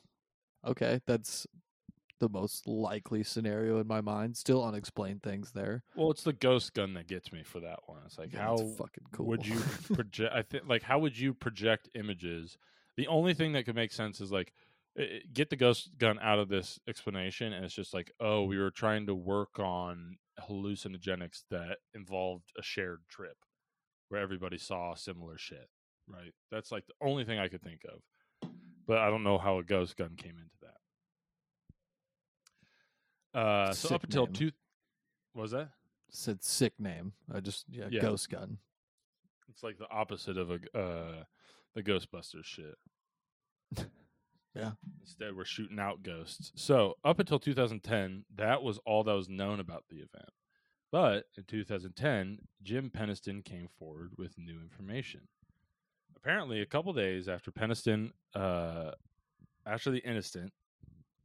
[0.65, 1.01] okay.
[1.05, 1.45] That's
[2.21, 4.37] the most likely scenario in my mind.
[4.37, 5.83] Still unexplained things there.
[5.95, 7.99] Well, it's the ghost gun that gets me for that one.
[8.05, 9.25] It's like Yeah, how it's fucking cool.
[9.25, 9.59] would you
[9.93, 10.33] project?
[10.33, 12.57] I think like how would you project images?
[12.95, 14.53] The only thing that could make sense is like
[14.97, 18.43] i- i- get the ghost gun out of this explanation, and it's just like, oh,
[18.43, 23.37] we were trying to work on hallucinogenics that involved a shared trip
[24.09, 25.67] where everybody saw similar shit.
[26.07, 26.33] Right.
[26.51, 28.49] That's like the only thing I could think of,
[28.87, 30.60] but I don't know how a ghost gun came into.
[33.33, 34.33] Uh, so Sick up until name.
[34.33, 34.51] two,
[35.33, 35.69] what was that?
[36.13, 37.13] said sick name.
[37.33, 38.01] I just yeah, Yeah.
[38.01, 38.57] ghost gun.
[39.49, 41.23] It's like the opposite of a uh
[41.73, 42.75] the Ghostbusters shit.
[44.53, 44.71] Yeah.
[44.99, 46.51] Instead, we're shooting out ghosts.
[46.55, 50.29] So up until 2010, that was all that was known about the event.
[50.91, 55.21] But in 2010, Jim Penniston came forward with new information.
[56.17, 58.91] Apparently, a couple days after Penniston, uh,
[59.65, 60.51] after the incident,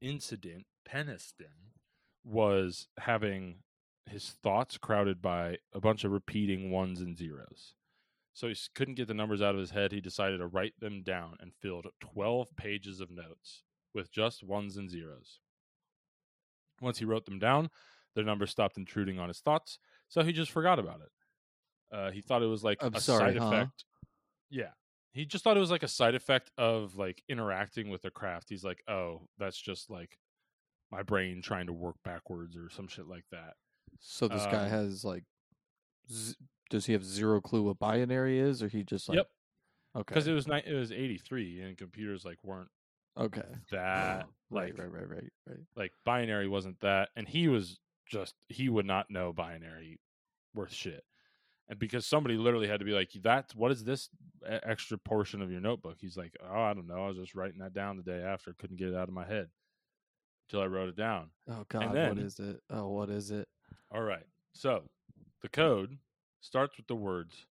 [0.01, 1.73] incident, Penniston
[2.27, 3.57] was having
[4.07, 7.75] his thoughts crowded by a bunch of repeating ones and zeros.
[8.35, 9.93] So he couldn't get the numbers out of his head.
[9.93, 13.63] He decided to write them down and filled 12 pages of notes
[13.95, 15.41] with just ones and zeros.
[16.81, 17.71] Once he wrote them down,
[18.15, 21.97] the numbers stopped intruding on his thoughts, so he just forgot about it.
[21.97, 23.47] Uh, he thought it was like I'm a sorry, side huh?
[23.47, 23.85] effect.
[24.51, 24.71] Yeah.
[25.13, 28.51] He just thought it was like a side effect of like interacting with the craft.
[28.51, 30.19] He's like, oh, that's just like
[30.91, 33.55] my brain trying to work backwards or some shit like that.
[34.01, 35.25] So this guy Um, has like,
[36.11, 36.37] z-
[36.71, 39.17] does he have zero clue what binary is, or he just like?
[39.17, 39.29] Yep.
[39.97, 40.05] Okay.
[40.15, 42.69] Because it was ni- it was 83 and computers like weren't
[43.17, 43.43] okay.
[43.71, 44.75] that Right.
[44.77, 44.93] like Right.
[44.93, 45.09] Right.
[45.09, 45.33] Right.
[45.47, 45.59] Right.
[45.75, 49.99] like binary wasn't that and he was just he would not know binary
[50.55, 51.03] worth shit
[51.69, 54.11] and because somebody literally had to be like that's what is this
[54.45, 57.59] extra portion of your notebook he's like oh i don't know i was just writing
[57.61, 59.49] that down the day after couldn't get it out of my head
[60.49, 61.95] until i wrote it down Oh God.
[61.95, 62.61] then- what is it?
[62.71, 63.49] Oh, what is it?
[63.93, 64.83] all right so
[65.43, 65.99] the code
[66.41, 67.47] starts with the words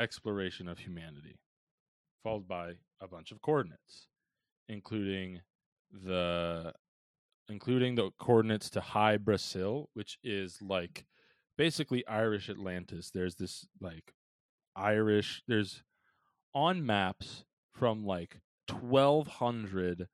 [0.00, 1.38] exploration of humanity
[2.22, 4.08] followed by a bunch of coordinates
[4.68, 5.40] including
[5.92, 6.72] the
[7.48, 11.04] including the coordinates to Hy-Brasil, which is like
[11.58, 13.10] basically Irish Atlantis.
[13.10, 14.14] There's this like
[14.74, 15.82] Irish there's
[16.54, 18.38] on maps from like
[18.70, 20.08] 1200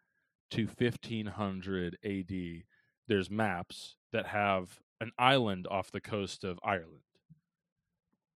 [0.50, 2.62] to 1500 AD.
[3.08, 7.00] There's maps that have an island off the coast of Ireland.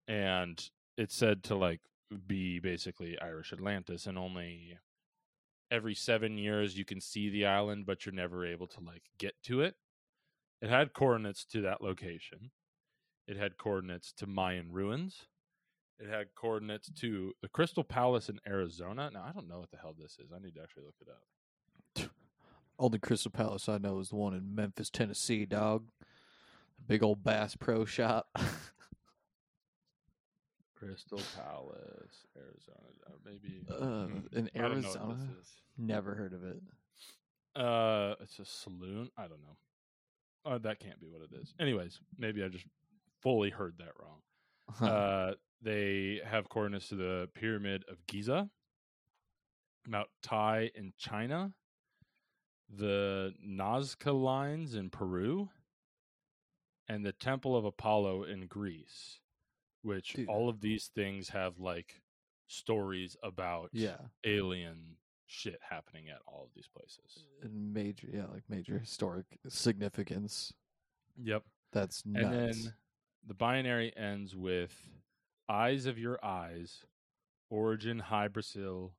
[0.09, 0.63] And
[0.97, 1.81] it's said to like
[2.27, 4.79] be basically Irish Atlantis and only
[5.71, 9.35] every seven years you can see the island, but you're never able to like get
[9.45, 9.75] to it.
[10.63, 12.51] It had coordinates to that location.
[13.27, 15.27] It had coordinates to Mayan ruins.
[15.99, 19.11] It had coordinates to the Crystal Palace in Arizona.
[19.13, 20.33] Now I don't know what the hell this is.
[20.35, 21.23] I need to actually look it up.
[22.79, 25.45] Only Crystal Palace I know is the one in Memphis, Tennessee.
[25.47, 25.87] Dog.
[26.87, 28.29] Big old Bass Pro Shop.
[30.77, 32.79] Crystal Palace, Arizona.
[33.07, 35.07] Uh, maybe uh, hmm, in I don't know Arizona.
[35.07, 35.53] what this is.
[35.79, 36.61] Never heard of it.
[37.57, 39.11] Uh, it's a saloon.
[39.17, 39.57] I don't know.
[40.45, 41.55] Uh, that can't be what it is.
[41.59, 42.67] Anyways, maybe I just
[43.23, 44.19] fully heard that wrong.
[44.69, 44.87] Huh.
[44.95, 48.51] Uh, they have coordinates to the Pyramid of Giza,
[49.87, 51.53] Mount Tai in China,
[52.77, 55.49] the Nazca lines in Peru,
[56.89, 59.21] and the Temple of Apollo in Greece.
[59.83, 60.29] Which Dude.
[60.29, 62.01] all of these things have like
[62.47, 63.99] stories about yeah.
[64.25, 67.27] alien shit happening at all of these places.
[67.43, 70.55] And major, yeah, like major historic significance.
[71.23, 71.43] Yep.
[71.73, 72.25] That's nuts.
[72.25, 72.75] And then
[73.27, 74.75] the binary ends with
[75.49, 76.85] eyes of your eyes,
[77.51, 78.95] origin Hy-Brasil,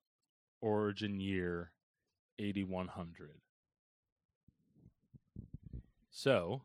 [0.62, 1.72] origin year
[2.40, 3.42] 8100.
[6.17, 6.62] So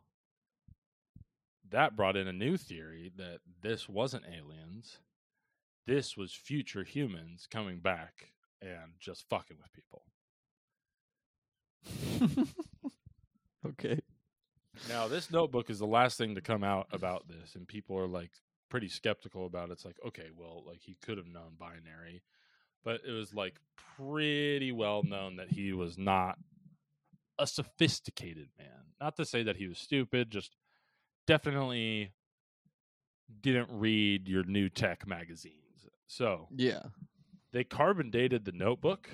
[1.68, 4.98] that brought in a new theory that this wasn't aliens.
[5.88, 8.28] This was future humans coming back
[8.62, 10.04] and just fucking with people.
[13.66, 13.98] okay.
[14.88, 18.06] Now, this notebook is the last thing to come out about this, and people are
[18.06, 18.30] like
[18.68, 19.72] pretty skeptical about it.
[19.72, 22.22] It's like, okay, well, like he could have known binary,
[22.84, 23.56] but it was like
[23.96, 26.38] pretty well known that he was not
[27.40, 28.68] a sophisticated man.
[29.00, 30.54] Not to say that he was stupid, just
[31.26, 32.12] definitely
[33.40, 35.88] didn't read your new tech magazines.
[36.06, 36.82] So Yeah.
[37.52, 39.08] they carbon dated the notebook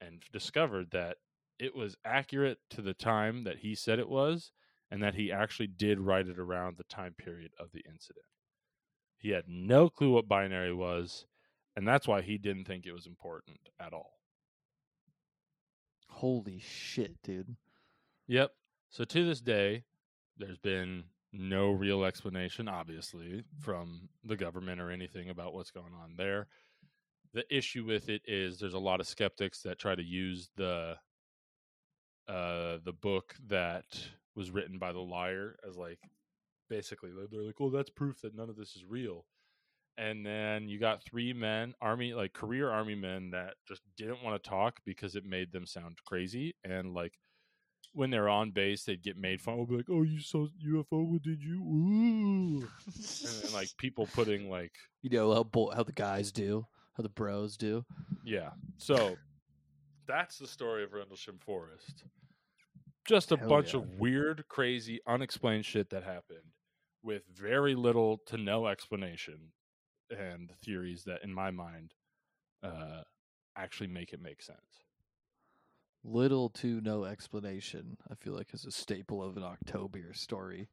[0.00, 1.18] and discovered that
[1.58, 4.52] it was accurate to the time that he said it was
[4.90, 8.26] and that he actually did write it around the time period of the incident.
[9.16, 11.26] He had no clue what binary was,
[11.74, 14.18] and that's why he didn't think it was important at all.
[16.24, 17.54] Holy shit, dude.
[18.28, 18.50] Yep.
[18.88, 19.84] So to this day,
[20.38, 26.14] there's been no real explanation, obviously, from the government or anything about what's going on
[26.16, 26.46] there.
[27.34, 30.96] The issue with it is there's a lot of skeptics that try to use the
[32.26, 33.84] uh the book that
[34.34, 35.98] was written by the liar as like
[36.70, 39.26] basically they're- like, oh, that's proof that none of this is real.
[39.96, 44.42] And then you got three men, army like career army men that just didn't want
[44.42, 47.12] to talk because it made them sound crazy and like
[47.94, 49.60] when they're on base, they'd get made fun.
[49.60, 51.22] of, be like, "Oh, you saw UFO?
[51.22, 55.92] Did you?" Ooh, and then, like people putting like, you know how bo- how the
[55.92, 56.66] guys do,
[56.96, 57.84] how the bros do.
[58.24, 58.50] yeah.
[58.78, 59.16] So
[60.06, 62.04] that's the story of Rendlesham Forest.
[63.06, 63.80] Just a Hell bunch yeah.
[63.80, 66.52] of weird, crazy, unexplained shit that happened
[67.02, 69.52] with very little to no explanation
[70.10, 71.94] and theories that, in my mind,
[72.62, 73.02] uh,
[73.56, 74.84] actually make it make sense.
[76.02, 77.96] Little to no explanation.
[78.10, 80.68] I feel like is a staple of an October story.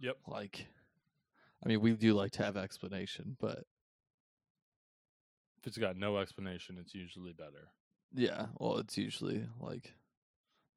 [0.00, 0.18] Yep.
[0.26, 0.66] Like,
[1.64, 3.64] I mean, we do like to have explanation, but
[5.58, 7.70] if it's got no explanation, it's usually better.
[8.14, 9.94] Yeah, well, it's usually like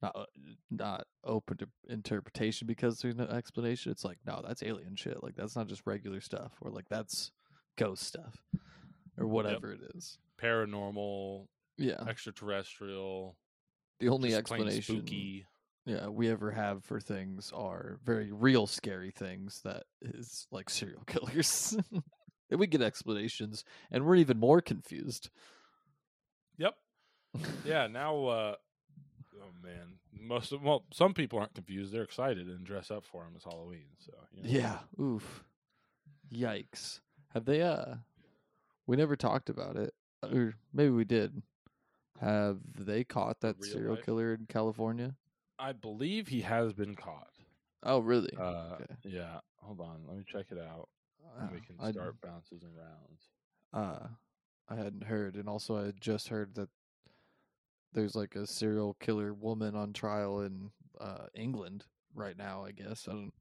[0.02, 0.26] not uh,
[0.70, 3.92] not open to interpretation because there's no explanation.
[3.92, 5.24] It's like, no, that's alien shit.
[5.24, 7.32] Like that's not just regular stuff, or like that's
[7.78, 8.43] ghost stuff,
[9.17, 10.17] or whatever it is.
[10.41, 11.47] Paranormal,
[11.78, 13.36] Yeah, extraterrestrial,
[13.99, 15.45] the only explanation spooky.
[15.86, 21.03] yeah we ever have for things are very real scary things that is like serial
[21.07, 21.78] killers.
[22.51, 25.30] and we get explanations, and we're even more confused.
[26.57, 26.76] Yep.
[27.65, 27.88] Yeah.
[27.88, 28.55] Now, uh,
[29.41, 31.91] oh man, most of well, some people aren't confused.
[31.93, 33.88] They're excited and dress up for him as Halloween.
[33.99, 34.49] So you know.
[34.49, 34.78] Yeah.
[35.03, 35.43] Oof.
[36.34, 36.99] Yikes.
[37.36, 37.96] Have they uh
[38.88, 39.94] we never talked about it.
[40.24, 41.44] Or maybe we did.
[42.22, 44.06] Have they caught that real serial life?
[44.06, 45.14] killer in California?
[45.60, 47.30] I believe he has been caught.
[47.84, 48.32] Oh really?
[48.40, 48.86] Uh, Okay.
[49.04, 49.40] Yeah.
[49.62, 50.04] Hold on.
[50.08, 50.88] Let me check it out.
[51.38, 53.30] and we Uh, can I- start bounces and rounds.
[53.74, 54.08] uh
[54.70, 56.70] I hadn't heard and also I had just heard that
[57.92, 60.72] there's like a serial killer woman on trial in
[61.02, 63.10] uh England right now, I guess.
[63.10, 63.34] I don't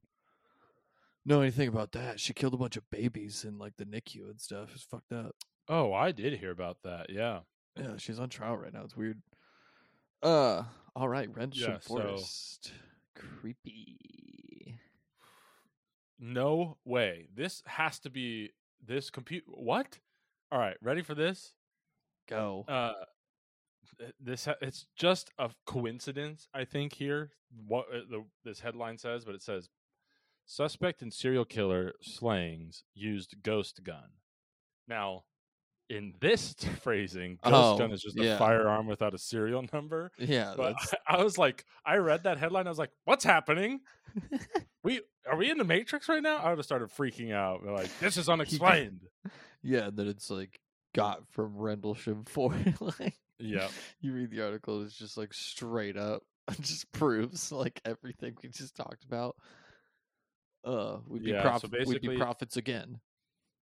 [1.25, 2.19] know anything about that.
[2.19, 4.69] She killed a bunch of babies in like the NICU and stuff.
[4.73, 5.35] It's fucked up.
[5.67, 7.09] Oh, I did hear about that.
[7.09, 7.39] Yeah.
[7.77, 8.83] Yeah, she's on trial right now.
[8.83, 9.21] It's weird.
[10.23, 10.63] Uh,
[10.95, 12.71] all right, Rendlesham Yeah, so- Forest.
[13.15, 14.77] Creepy.
[16.19, 17.27] No way.
[17.35, 18.51] This has to be
[18.85, 19.43] this compute.
[19.47, 19.99] What?
[20.51, 20.77] All right.
[20.81, 21.53] Ready for this?
[22.27, 22.65] Go.
[22.67, 22.93] uh
[24.19, 27.29] this ha- it's just a coincidence i think here
[27.67, 29.69] what uh, the, this headline says but it says
[30.45, 34.09] suspect in serial killer slayings used ghost gun
[34.87, 35.23] now
[35.89, 38.35] in this phrasing ghost Oh, gun is just yeah.
[38.35, 42.37] a firearm without a serial number yeah, but that's I, was like i read that
[42.37, 43.81] headline i was like what's happening
[44.83, 47.89] we are we in the matrix right now i would have started freaking out like
[47.99, 49.01] this is unexplained
[49.67, 49.89] yeah.
[49.91, 50.59] That it's like
[50.93, 52.81] got from Rendlesham Forest.
[52.99, 53.67] like yeah
[53.99, 56.21] you read the article, it's just like straight up,
[56.61, 59.35] just proves like everything we just talked about.
[60.65, 62.99] Uh, we'd be Yeah, prof- so we'd be prophets again.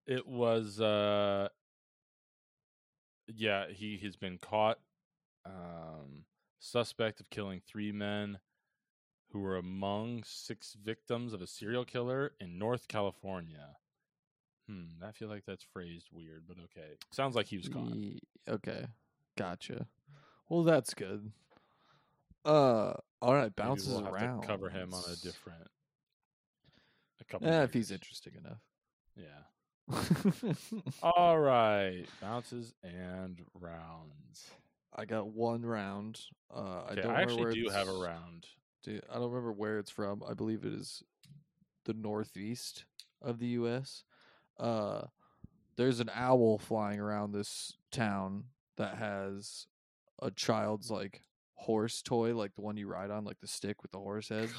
[0.06, 1.48] it was uh
[3.28, 4.78] yeah he has been caught
[5.46, 6.24] um
[6.58, 8.38] suspect of killing three men
[9.30, 13.76] who were among six victims of a serial killer in north california
[14.68, 17.92] hmm i feel like that's phrased weird but okay sounds like he was caught
[18.48, 18.86] Okay,
[19.38, 19.86] gotcha.
[20.48, 21.30] Well, that's good.
[22.44, 24.40] Uh, all right, bounces we'll have around.
[24.40, 25.68] to cover him on a different
[27.22, 28.60] a couple Eh, if he's interesting enough.
[29.16, 29.24] yeah
[31.02, 34.50] all right bounces and rounds
[34.94, 36.20] I got one round.
[36.54, 38.46] Uh, I don't I, actually do have a round
[38.82, 40.22] Dude, I don't remember where it's from.
[40.28, 41.02] I believe it is
[41.84, 42.84] the northeast
[43.20, 44.02] of the U.S.
[44.58, 45.02] Uh,
[45.76, 48.44] there's an owl flying around this town
[48.76, 49.66] that has
[50.20, 51.22] a child's like
[51.54, 54.50] horse toy, like the one you ride on, like the stick with the horse head.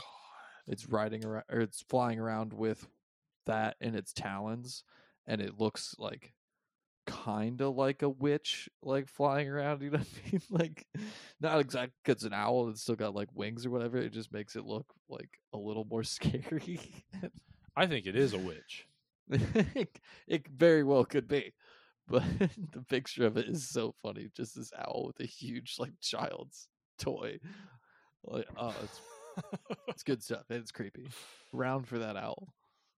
[0.67, 2.87] It's riding around, or it's flying around with
[3.45, 4.83] that in its talons,
[5.27, 6.33] and it looks like
[7.05, 9.81] kind of like a witch, like flying around.
[9.81, 10.41] You know what I mean?
[10.49, 10.87] Like,
[11.41, 12.69] not exactly because it's an owl.
[12.69, 13.97] It's still got like wings or whatever.
[13.97, 16.79] It just makes it look like a little more scary.
[17.75, 18.87] I think it is a witch.
[19.29, 21.53] it, it very well could be,
[22.07, 22.23] but
[22.71, 24.29] the picture of it is so funny.
[24.35, 26.67] Just this owl with a huge like child's
[26.99, 27.39] toy.
[28.25, 29.01] Like, oh, it's
[29.87, 30.43] it's good stuff.
[30.49, 31.07] and It's creepy.
[31.51, 32.53] Round for that owl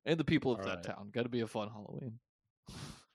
[0.05, 0.83] and the people of All that right.
[0.83, 1.09] town.
[1.13, 2.19] Got to be a fun Halloween.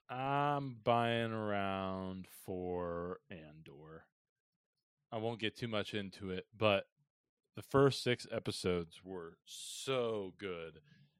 [0.09, 4.03] I'm buying around for Andor.
[5.11, 6.85] I won't get too much into it, but
[7.55, 10.79] the first six episodes were so good.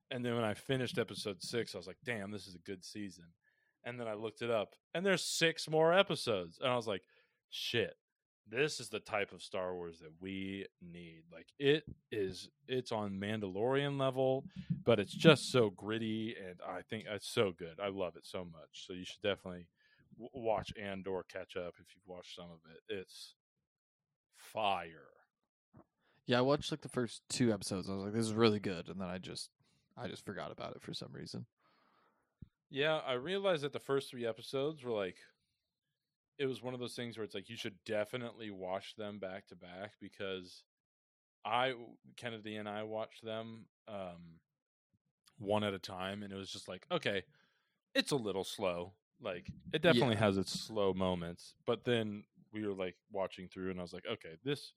[0.10, 2.84] And then when I finished episode six, I was like, damn, this is a good
[2.84, 3.26] season.
[3.84, 6.60] And then I looked it up, and there's six more episodes.
[6.62, 7.02] And I was like,
[7.50, 7.96] shit,
[8.52, 11.24] this is the type of Star Wars that we need.
[11.32, 14.46] Like, it is, it's on Mandalorian level,
[14.84, 16.36] but it's just so gritty.
[16.38, 17.80] And I think it's so good.
[17.82, 18.86] I love it so much.
[18.86, 19.68] So you should definitely
[20.20, 22.94] w- watch Andor catch up if you've watched some of it.
[22.94, 23.36] It's
[24.36, 25.08] fire.
[26.26, 27.90] Yeah, I watched like the first two episodes.
[27.90, 29.50] I was like, this is really good, and then I just
[29.98, 31.46] I just forgot about it for some reason.
[32.70, 35.18] Yeah, I realized that the first three episodes were like,
[36.42, 39.48] it was one of those things where it's like you should definitely watch them back
[39.48, 40.64] to back because
[41.46, 41.74] I,
[42.18, 44.40] Kennedy and I watched them um,
[45.40, 47.24] one at a time, and it was just like, okay,
[47.96, 48.94] it's a little slow.
[49.22, 50.22] Like it definitely Yeah.
[50.22, 52.24] has its slow moments, but then
[52.54, 54.74] we were like watching through, and I was like, okay, this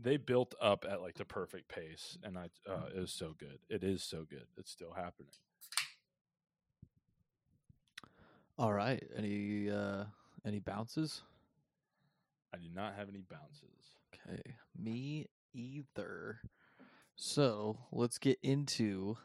[0.00, 3.58] they built up at like the perfect pace, and I uh, it was so good.
[3.68, 4.46] It is so good.
[4.56, 5.32] It's still happening.
[8.58, 9.02] All right.
[9.16, 10.04] Any uh
[10.48, 11.22] any bounces?
[12.54, 13.92] I do not have any bounces.
[14.14, 14.42] Okay.
[14.76, 16.40] Me either.
[17.16, 19.16] So let's get into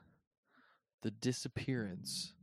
[1.01, 2.33] the disappearance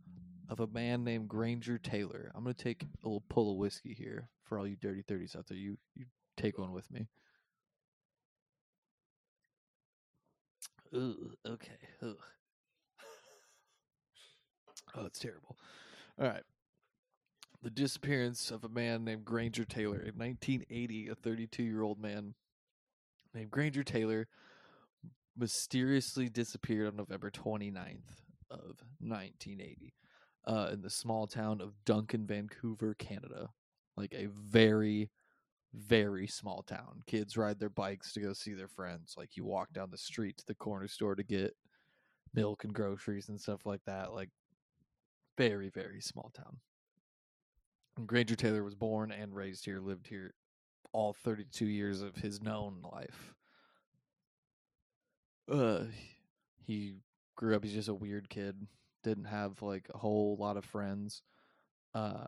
[0.48, 2.32] of a man named Granger Taylor.
[2.34, 5.46] I'm gonna take a little pull of whiskey here for all you dirty thirties out
[5.48, 5.58] there.
[5.58, 6.06] You you
[6.36, 7.08] take one with me.
[10.94, 11.78] Ooh, okay.
[12.02, 12.16] Ugh.
[14.96, 15.56] Oh, it's terrible.
[16.18, 16.42] All right.
[17.62, 21.08] The disappearance of a man named Granger Taylor in 1980.
[21.08, 22.34] A 32 year old man
[23.34, 24.28] named Granger Taylor
[25.36, 29.94] mysteriously disappeared on November 29th of 1980
[30.46, 33.48] uh, in the small town of Duncan, Vancouver, Canada.
[33.96, 35.10] Like a very,
[35.74, 37.02] very small town.
[37.06, 39.14] Kids ride their bikes to go see their friends.
[39.18, 41.54] Like you walk down the street to the corner store to get
[42.32, 44.14] milk and groceries and stuff like that.
[44.14, 44.30] Like
[45.36, 46.56] very, very small town.
[48.06, 50.34] Granger Taylor was born and raised here, lived here
[50.92, 53.34] all 32 years of his known life.
[55.50, 55.84] Uh,
[56.66, 56.94] he
[57.36, 57.64] grew up.
[57.64, 58.66] He's just a weird kid.
[59.02, 61.22] Didn't have like a whole lot of friends.
[61.94, 62.26] Uh,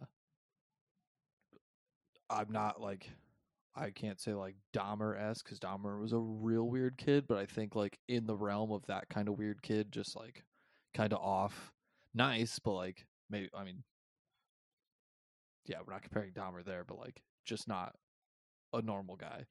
[2.31, 3.11] I'm not like,
[3.77, 7.47] I can't say like Dahmer esque because Dahmer was a real weird kid, but I
[7.47, 10.45] think like in the realm of that kind of weird kid, just like
[10.95, 11.73] kind of off,
[12.15, 13.83] nice, but like maybe I mean,
[15.67, 17.95] yeah, we're not comparing Dahmer there, but like just not
[18.73, 19.47] a normal guy.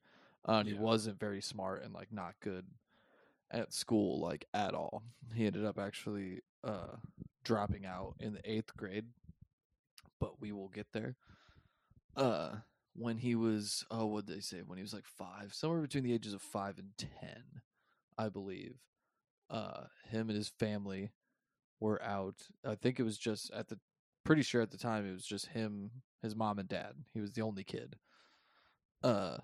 [0.48, 0.74] Uh, and Yeah.
[0.74, 2.66] he wasn't very smart and like not good
[3.50, 5.02] at school like at all.
[5.34, 6.96] He ended up actually uh
[7.44, 9.06] dropping out in the 8th grade,
[10.20, 11.16] but we will get there.
[12.16, 12.56] Uh
[12.94, 16.04] when he was oh what did they say when he was like 5, somewhere between
[16.04, 17.08] the ages of 5 and 10,
[18.18, 18.76] I believe.
[19.50, 21.10] Uh him and his family
[21.80, 22.36] were out.
[22.66, 23.78] I think it was just at the
[24.24, 25.90] pretty sure at the time it was just him,
[26.22, 26.92] his mom and dad.
[27.12, 27.96] He was the only kid.
[29.02, 29.38] Uh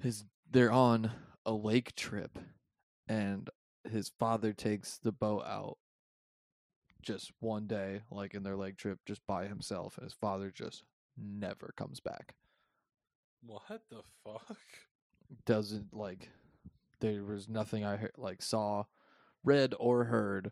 [0.00, 1.10] his they're on
[1.46, 2.38] a lake trip
[3.08, 3.48] and
[3.90, 5.78] his father takes the boat out
[7.02, 10.84] just one day like in their lake trip just by himself and his father just
[11.18, 12.34] never comes back
[13.42, 14.56] What the fuck?
[15.46, 16.30] doesn't like
[17.00, 18.84] there was nothing i heard, like saw
[19.42, 20.50] read or heard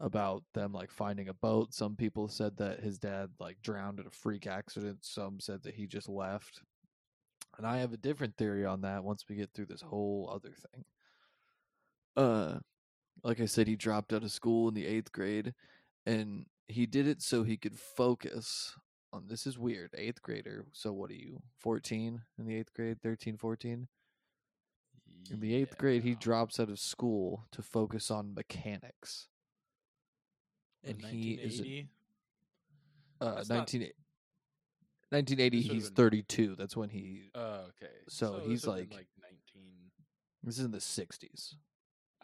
[0.00, 1.74] about them like finding a boat.
[1.74, 4.98] Some people said that his dad like drowned in a freak accident.
[5.02, 6.62] Some said that he just left.
[7.58, 10.54] And i have a different theory on that once we get through this whole other
[10.72, 10.84] thing.
[12.16, 12.58] Uh
[13.22, 15.54] like i said he dropped out of school in the eighth grade
[16.06, 18.74] and he did it so he could focus
[19.12, 20.64] on this is weird eighth grader.
[20.72, 23.88] So what are you 14 in the eighth grade 13 14
[25.30, 29.28] in the eighth grade, he drops out of school to focus on mechanics.
[30.84, 31.88] And he is 1980?
[33.20, 33.92] uh, That's not- 19,
[35.10, 36.56] 1980, he's been- 32.
[36.56, 37.30] That's when he.
[37.34, 37.92] Oh, okay.
[38.08, 39.90] So this he's like- like 19.
[40.42, 41.54] This is in the 60s.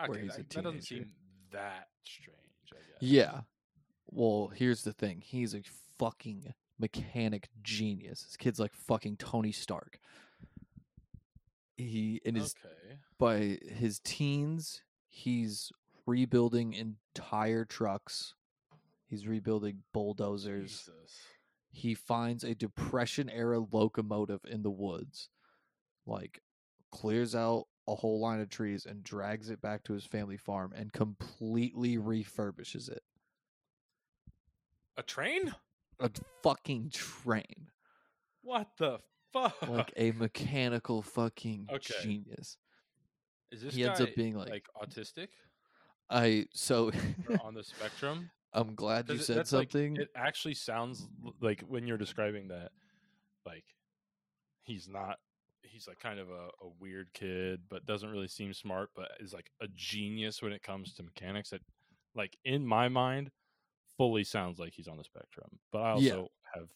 [0.01, 1.13] Okay, he's a that, that doesn't seem
[1.51, 2.39] that strange,
[2.73, 2.97] I guess.
[3.01, 3.43] Yeah.
[4.11, 5.63] Well, here's the thing he's a
[5.99, 8.23] fucking mechanic genius.
[8.23, 9.99] This kid's like fucking Tony Stark.
[11.77, 12.99] He, in his Okay.
[13.19, 13.39] by
[13.73, 15.71] his teens, he's
[16.07, 18.35] rebuilding entire trucks.
[19.09, 20.71] He's rebuilding bulldozers.
[20.71, 21.19] Jesus.
[21.71, 25.31] He finds a depression era locomotive in the woods.
[26.07, 26.41] Like
[26.93, 30.73] clears out a whole line of trees and drags it back to his family farm
[30.77, 33.03] and completely refurbishes it.
[34.99, 35.55] A train?
[36.01, 36.11] A
[36.43, 37.71] fucking train.
[38.43, 39.01] What the
[39.33, 39.69] fuck?
[39.69, 41.95] Like a mechanical fucking Okay.
[42.03, 42.57] genius.
[43.51, 45.29] Is this he guy ends up being like, like autistic
[46.11, 46.91] I so
[47.41, 48.31] on the spectrum?
[48.53, 49.97] I'm glad you said that's, like, something.
[49.97, 51.07] it actually sounds
[51.41, 52.71] like when you're describing that,
[53.47, 53.65] like
[54.63, 55.19] he's not.
[55.63, 59.35] He's like kind of a, a weird kid, but doesn't really seem smart, but is
[59.35, 61.51] like a genius when it comes to mechanics.
[61.51, 61.61] That,
[62.15, 63.31] like in my mind,
[63.99, 65.59] fully sounds like he's on the spectrum.
[65.73, 66.61] But I also Yeah.
[66.61, 66.69] have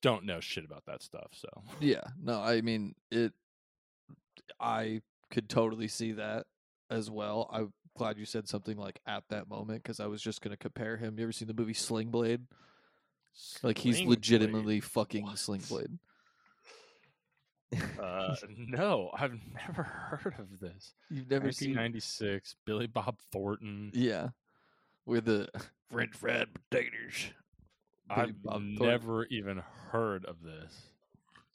[0.00, 1.32] don't know shit about that stuff.
[1.32, 1.48] So
[1.80, 3.32] Yeah, no, I mean it.
[4.60, 6.46] I could totally see that
[6.90, 7.48] as well.
[7.52, 10.96] I'm glad you said something like at that moment because I was just gonna compare
[10.96, 11.18] him.
[11.18, 12.40] You ever seen the movie Sling Blade?
[13.62, 14.84] Like he's legitimately Blade.
[14.84, 15.38] fucking What?
[15.38, 15.98] Sling Blade.
[18.02, 19.82] Uh, no, I've never
[20.22, 20.94] heard of this.
[21.10, 21.70] You've never seen?
[21.70, 23.90] 1996, Billy Bob Thornton.
[23.92, 24.28] Yeah,
[25.04, 25.48] with the
[25.90, 27.30] French fried potatoes.
[28.08, 28.78] Billy I've Bob Thornton.
[28.78, 30.74] never even heard of this.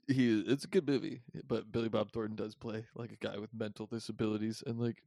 [0.08, 3.50] He, it's a good movie, but Billy Bob Thornton does play like a guy with
[3.54, 4.98] mental disabilities, and like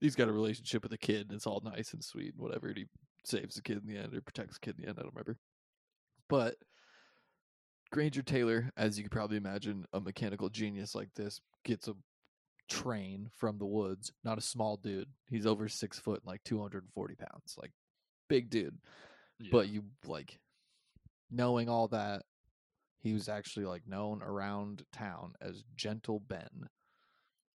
[0.00, 2.68] he's got a relationship with a kid, and it's all nice and sweet and whatever.
[2.68, 2.84] And he
[3.24, 4.98] saves the kid in the end or protects the kid in the end.
[4.98, 5.38] I don't remember.
[6.28, 6.56] But
[7.92, 11.94] Granger Taylor, as you could probably imagine, a mechanical genius like this gets a
[12.68, 14.12] train from the woods.
[14.24, 15.08] Not a small dude.
[15.28, 17.72] He's over six foot, and like two hundred and forty pounds, like
[18.28, 18.78] big dude.
[19.50, 20.38] But you like
[21.30, 22.22] knowing all that,
[23.00, 26.68] he was actually like known around town as Gentle Ben,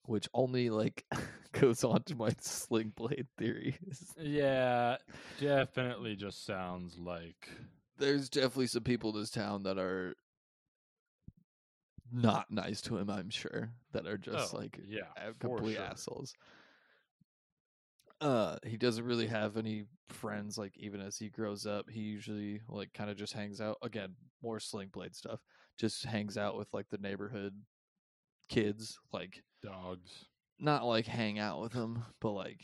[0.05, 1.05] which only like
[1.53, 3.79] goes on to my sling blade theory.
[4.17, 4.97] yeah,
[5.37, 7.49] definitely just sounds like
[7.99, 10.15] There's definitely some people in this town that are
[12.13, 13.11] not nice to him.
[13.11, 15.85] I'm sure that are just Oh, like yeah, complete sure.
[15.85, 16.35] assholes.
[18.21, 20.57] Uh, he doesn't really have any friends.
[20.57, 23.79] Like even as he grows up, he usually like kind of just hangs out.
[23.83, 25.41] Again, more sling blade stuff.
[25.79, 27.55] Just hangs out with like the neighborhood
[28.49, 28.99] kids.
[29.13, 30.27] Like dogs.
[30.59, 32.61] not like hang out with them, but like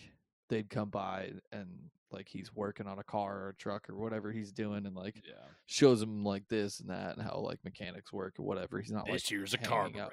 [0.49, 4.33] they'd come by and like he's working on a car or a truck or whatever
[4.33, 8.13] he's doing, and like Yeah, shows him like this and that and how like mechanics
[8.13, 8.81] work or whatever.
[8.81, 10.13] He's not like here's a hanging out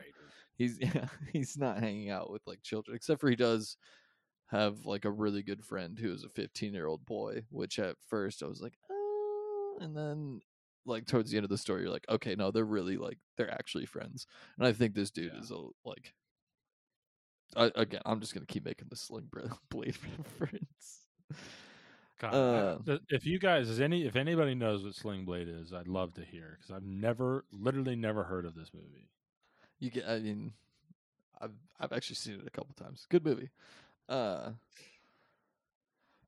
[0.58, 3.78] he's yeah, he's not hanging out with like children except for he does
[4.48, 7.96] have like a really good friend who is a 15 year old boy which at
[8.08, 10.40] first i was like oh and then
[10.86, 13.52] like towards the end of the story you're like okay no they're really like they're
[13.54, 14.26] actually friends
[14.58, 15.40] and i think this dude Yeah.
[15.42, 16.14] is a like
[17.56, 19.30] I, again i'm just gonna keep making the sling
[19.70, 21.02] blade reference.
[22.20, 25.88] God, Uh, if you guys, is any, if anybody knows what Sling Blade is, I'd
[25.88, 29.08] love to hear because I've never, literally never heard of this movie.
[29.78, 30.54] you get i mean
[31.40, 33.06] i've i've actually seen it a couple times.
[33.10, 33.50] Good movie.
[34.10, 34.52] Uh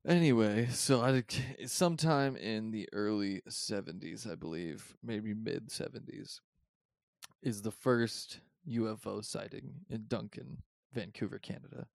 [0.07, 1.23] anyway so i
[1.65, 6.39] sometime in the early 70s i believe maybe mid 70s
[7.41, 10.63] is the first ufo sighting in duncan
[10.93, 11.87] vancouver canada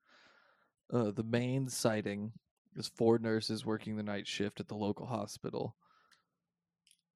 [0.92, 2.32] uh the main sighting
[2.76, 5.76] is four nurses working the night shift at the local hospital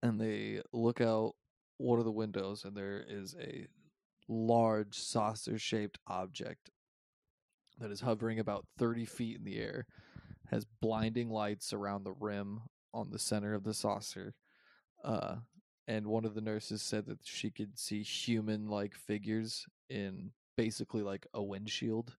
[0.03, 1.35] and they look out
[1.79, 3.67] one of the windows and there is a
[4.29, 6.71] large saucer shaped object
[7.79, 9.87] that is hovering about 30 feet in the air,
[10.51, 12.61] has blinding lights around the rim
[12.93, 14.35] on the center of the saucer.
[15.05, 15.37] Uh,
[15.87, 21.03] and one of the nurses said that she could see human like figures in basically
[21.03, 22.17] like a windshield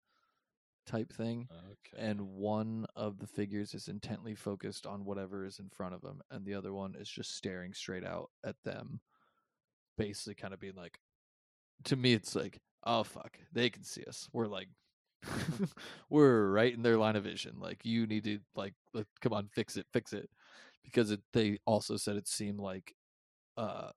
[0.87, 1.47] type thing.
[1.51, 2.07] Okay.
[2.07, 6.21] And one of the figures is intently focused on whatever is in front of them,
[6.31, 9.01] and the other one is just staring straight out at them,
[9.97, 10.97] basically kind of being like,
[11.83, 14.29] to me, it's like, oh fuck, they can see us.
[14.31, 14.69] We're like,
[16.09, 17.55] we're right in their line of vision.
[17.59, 18.73] Like, you need to like,
[19.21, 20.29] come on, fix it, fix it,
[20.85, 22.95] because it, they also said it seemed like,
[23.57, 23.89] uh,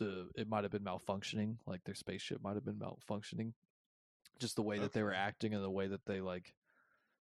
[0.00, 3.52] the it might have been malfunctioning, like their spaceship might have been malfunctioning,
[4.40, 6.54] just the way that they were acting and the way that they like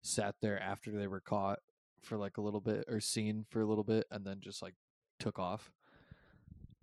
[0.01, 1.59] sat there after they were caught
[2.01, 4.75] for like a little bit or seen for a little bit and then just like
[5.19, 5.71] took off.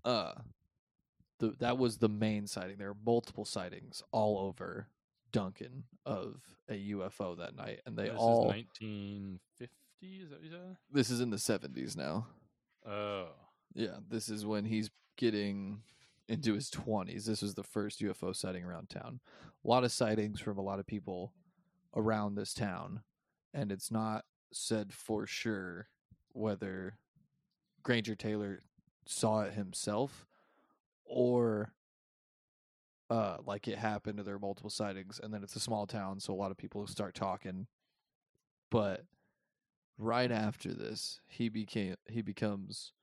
[0.05, 0.33] Uh
[1.39, 2.77] the that was the main sighting.
[2.77, 4.89] There were multiple sightings all over
[5.33, 10.23] Duncan of a UFO that night and they this all is 1950.
[10.23, 10.77] Is that you said?
[10.93, 12.27] this is in the 70s now.
[12.87, 13.29] Oh,
[13.75, 15.83] Yeah, this is when he's getting
[16.29, 17.25] into his 20s.
[17.25, 19.21] This was the first UFO sighting around town.
[19.65, 21.33] A lot of sightings from a lot of people
[21.95, 23.03] around this town,
[23.53, 25.89] and it's not said for sure
[26.33, 26.99] whether
[27.83, 28.61] Granger Taylor
[29.07, 30.27] saw it himself
[31.05, 31.73] or
[33.11, 36.33] uh like it happened there are multiple sightings and then it's a small town so
[36.33, 37.67] a lot of people start talking
[38.71, 39.05] but
[39.99, 42.94] right after this he became he becomes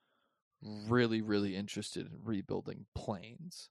[0.62, 3.68] really really interested in rebuilding planes.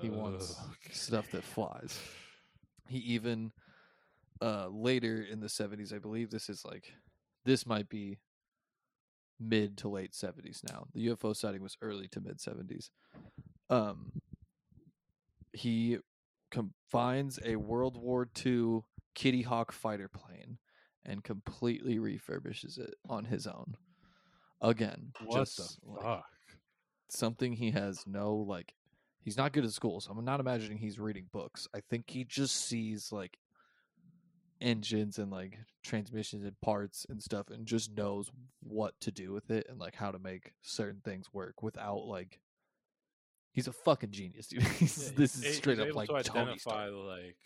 [0.00, 0.56] He wants
[0.90, 1.98] stuff that flies.
[2.88, 3.52] He even
[4.42, 6.94] uh later in the 70s i believe this is like
[7.44, 8.18] this might be
[9.38, 10.86] mid to late 70s now.
[10.94, 12.90] The ufo sighting was early to mid 70s
[13.68, 14.12] um
[15.52, 15.98] he
[16.50, 18.80] com- finds a world war ii
[19.16, 20.58] Kittyhawk fighter plane
[21.04, 23.76] and completely refurbishes it on his own
[24.60, 26.24] again What just the like, fuck?
[27.08, 28.74] something he has no like
[29.22, 32.24] he's not good at school so i'm not imagining he's reading books i think he
[32.24, 33.38] just sees like
[34.60, 38.30] engines and like transmissions and parts and stuff and just knows
[38.62, 42.38] what to do with it and like how to make certain things work without like
[43.52, 47.36] he's a fucking genius dude Yeah, this is straight up able like to identify like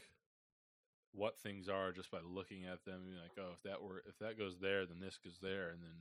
[1.12, 3.02] what things are just by looking at them.
[3.06, 5.80] And like, oh, if that were if that goes there, then this goes there, and
[5.80, 5.94] then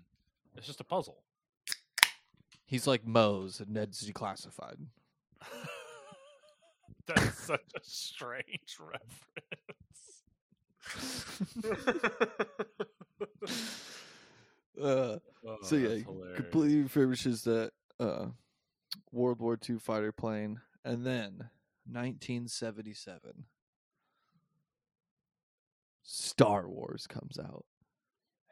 [0.56, 1.24] it's just a puzzle.
[2.66, 4.78] he's like Moe's and Ned's declassified
[7.06, 9.14] That's such a strange reference.
[15.64, 16.04] so yeah, he
[16.36, 18.28] completely refurbishes that uh,
[19.12, 21.50] World War II fighter plane, and then
[21.86, 23.46] 1977,
[26.04, 27.66] Star Wars comes out.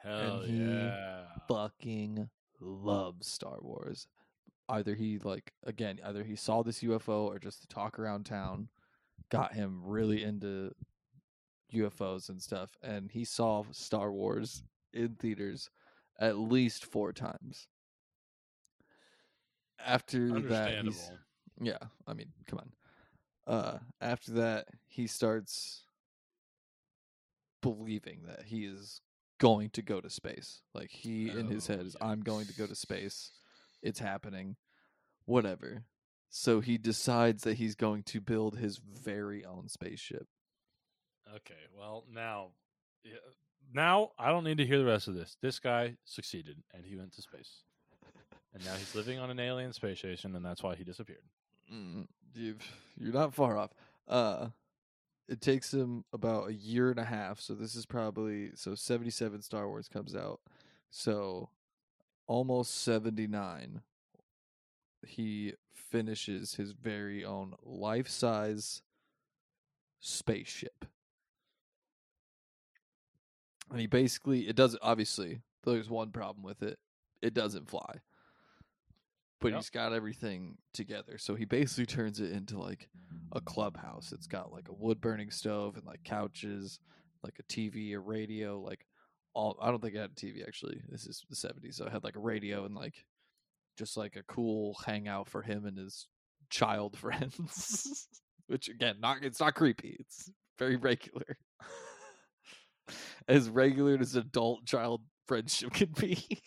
[0.04, 1.24] Hell he yeah.
[1.48, 2.30] Fucking
[2.60, 4.08] loves Star Wars.
[4.70, 8.70] Either he like again, either he saw this UFO or just the talk around town
[9.30, 10.74] got him really into
[11.74, 15.70] UFOs and stuff, and he saw Star Wars in theaters
[16.20, 17.68] at least four times.
[19.84, 20.86] After that,
[21.60, 21.78] yeah,
[22.08, 22.72] I mean, come on.
[23.48, 25.84] Uh, after that, he starts
[27.62, 29.02] believing that he is
[29.42, 30.62] going to go to space.
[30.74, 33.32] Like he in his Oh, head is, I'm going to go to space.
[33.82, 34.56] It's happening.
[35.26, 35.84] Whatever.
[36.30, 40.28] So he decides that he's going to build his very own spaceship.
[41.36, 42.50] Okay, well now,
[43.04, 43.14] yeah,
[43.74, 45.36] now I don't need to hear the rest of this.
[45.42, 47.64] This guy succeeded, and he went to space,
[48.54, 51.24] and now he's living on an alien space station, and that's why he disappeared.
[51.74, 52.62] Mm, you've,
[52.98, 53.72] you're not far off.
[54.08, 54.48] Uh,
[55.28, 57.40] it takes him about a year and a half.
[57.40, 60.42] So this is probably so 77 Star Wars comes out.
[60.90, 61.50] So
[62.28, 63.82] almost 79
[65.06, 68.84] he finishes his very own life-size
[70.00, 70.86] spaceship.
[73.72, 76.78] And he basically it doesn't obviously there's one problem with it.
[77.22, 78.02] It doesn't fly.
[79.42, 79.58] But Yep.
[79.58, 81.18] he's got everything together.
[81.18, 82.88] So he basically turns it into like
[83.34, 84.12] a clubhouse.
[84.12, 86.80] It's got like a wood burning stove and like couches,
[87.24, 88.86] like a TV, a radio, like
[89.34, 90.82] all I don't think it had a TV actually.
[90.90, 91.74] This is the 70s.
[91.76, 93.04] So it had like a radio and like
[93.78, 96.08] just like a cool hangout for him and his
[96.52, 98.08] child friends.
[98.48, 99.98] Which again, not it's not creepy.
[100.00, 100.30] It's
[100.60, 101.38] very regular.
[103.28, 106.42] as regular as adult child friendship can be.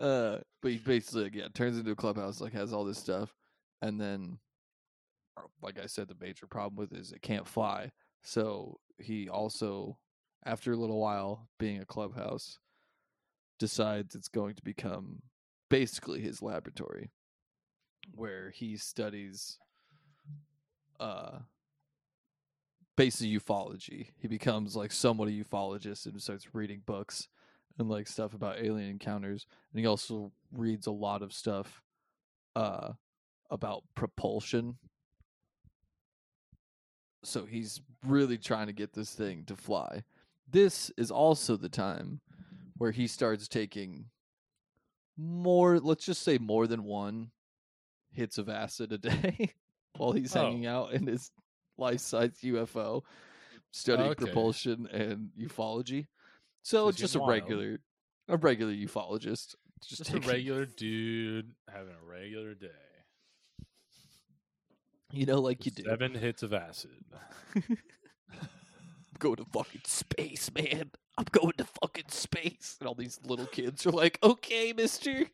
[0.00, 3.34] Uh but he basically yeah, turns into a clubhouse, like has all this stuff,
[3.82, 4.38] and then
[5.62, 7.90] like I said, the major problem with it is it can't fly.
[8.22, 9.98] So he also,
[10.46, 12.58] after a little while being a clubhouse,
[13.58, 15.22] decides it's going to become
[15.70, 17.10] basically his laboratory
[18.14, 19.58] where he studies
[21.00, 21.38] uh
[22.96, 24.08] basically ufology.
[24.16, 27.28] He becomes like somewhat a ufologist and starts reading books
[27.78, 29.46] and like stuff about alien encounters.
[29.72, 31.82] And he also reads a lot of stuff
[32.56, 32.92] uh
[33.50, 34.78] about propulsion.
[37.22, 40.02] So he's really trying to get this thing to fly.
[40.50, 42.20] This is also the time
[42.76, 44.06] where he starts taking
[45.16, 47.30] more let's just say more than one
[48.12, 49.54] hits of acid a day
[49.96, 50.40] while he's Oh.
[50.40, 51.30] hanging out in his
[51.78, 53.02] life-size UFO
[53.70, 54.24] studying Okay.
[54.24, 56.06] propulsion and ufology.
[56.64, 57.30] So just a wild.
[57.30, 57.78] regular
[58.26, 59.54] a regular ufologist.
[59.86, 62.68] Just, Just a regular dude having a regular day.
[65.12, 65.82] you know, like you do.
[65.82, 67.04] Seven hits of acid.
[67.54, 67.76] I'm
[69.18, 70.90] going to fucking space, man.
[71.18, 72.76] I'm going to fucking space.
[72.80, 75.26] And all these little kids are like, okay, mister.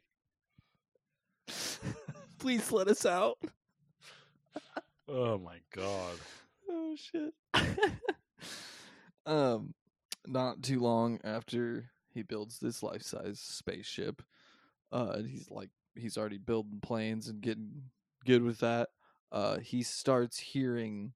[2.40, 3.38] Please let us out.
[5.08, 6.16] Oh my god.
[6.72, 7.34] Oh shit.
[9.26, 9.74] um
[10.26, 14.22] not too long after he builds this life-size spaceship,
[14.92, 17.90] uh and he's like he's already building planes and getting
[18.26, 18.88] good with that.
[19.32, 21.12] Uh he starts hearing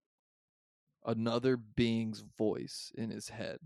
[1.07, 3.59] another being's voice in his head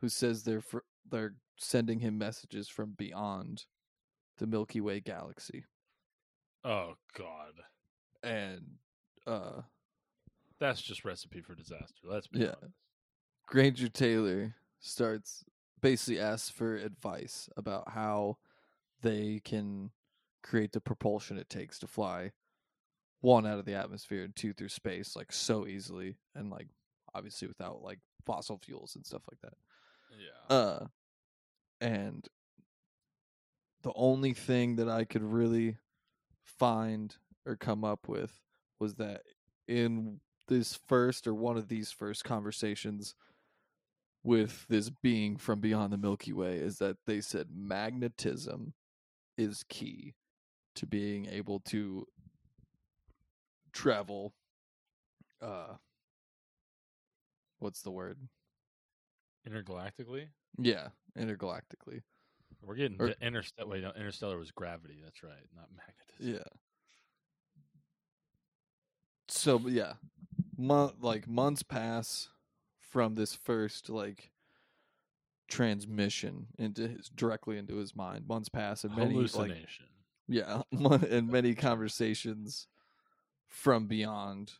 [0.00, 0.78] who says they're fr-
[1.10, 3.66] they're sending him messages from beyond
[4.38, 5.64] the Milky Way galaxy.
[6.64, 7.54] Oh god.
[8.22, 8.78] And
[9.26, 9.62] uh
[10.58, 12.02] That's just recipe for disaster.
[12.04, 12.54] Let's be Yeah.
[12.60, 12.74] honest.
[13.52, 15.44] Granger Taylor starts
[15.82, 18.38] basically asks for advice about how
[19.02, 19.90] they can
[20.42, 22.32] create the propulsion it takes to fly
[23.20, 26.68] one out of the atmosphere and two through space like so easily and like
[27.14, 29.58] obviously without like fossil fuels and stuff like that.
[30.18, 30.56] Yeah.
[30.56, 30.86] Uh
[31.82, 32.26] and
[33.82, 35.76] the only thing that I could really
[36.42, 38.40] find or come up with
[38.80, 39.24] was that
[39.68, 43.14] in this first or one of these first conversations
[44.24, 48.72] with this being from beyond the Milky Way is that they said magnetism
[49.36, 50.14] is key
[50.76, 52.06] to being able to
[53.72, 54.32] travel
[55.40, 55.74] uh
[57.58, 58.18] what's the word?
[59.48, 60.26] Intergalactically?
[60.58, 62.02] Yeah, intergalactically.
[62.62, 63.68] We're getting Or- interstellar.
[63.70, 65.00] Wait, no, interstellar was gravity.
[65.02, 66.34] That's right, not magnetism.
[66.34, 66.58] Yeah.
[69.28, 69.94] So yeah,
[70.56, 72.28] mon- like months pass
[72.92, 74.30] from this first like
[75.48, 78.28] transmission into his directly into his mind.
[78.28, 79.52] Months pass and many like
[80.28, 80.62] yeah,
[81.10, 82.68] and many conversations
[83.48, 84.52] from beyond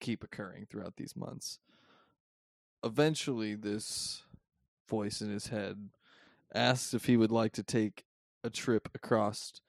[0.00, 1.58] keep occurring throughout these months.
[2.82, 4.22] Eventually, this
[4.88, 5.90] voice in his head
[6.54, 8.04] asks if he would like to take
[8.42, 9.60] a trip across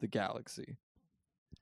[0.00, 0.76] the galaxy.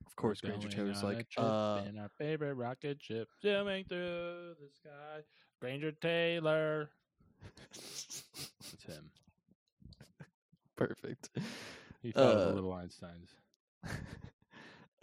[0.06, 5.22] Of course, Granger Taylor's like, uh, in our favorite rocket ship, zooming through the sky.
[5.60, 6.90] Granger Taylor.
[7.72, 9.10] It's him.
[10.76, 11.30] perfect.
[12.02, 13.30] He thought Uh, of the little Einsteins.
[13.84, 13.88] Uh,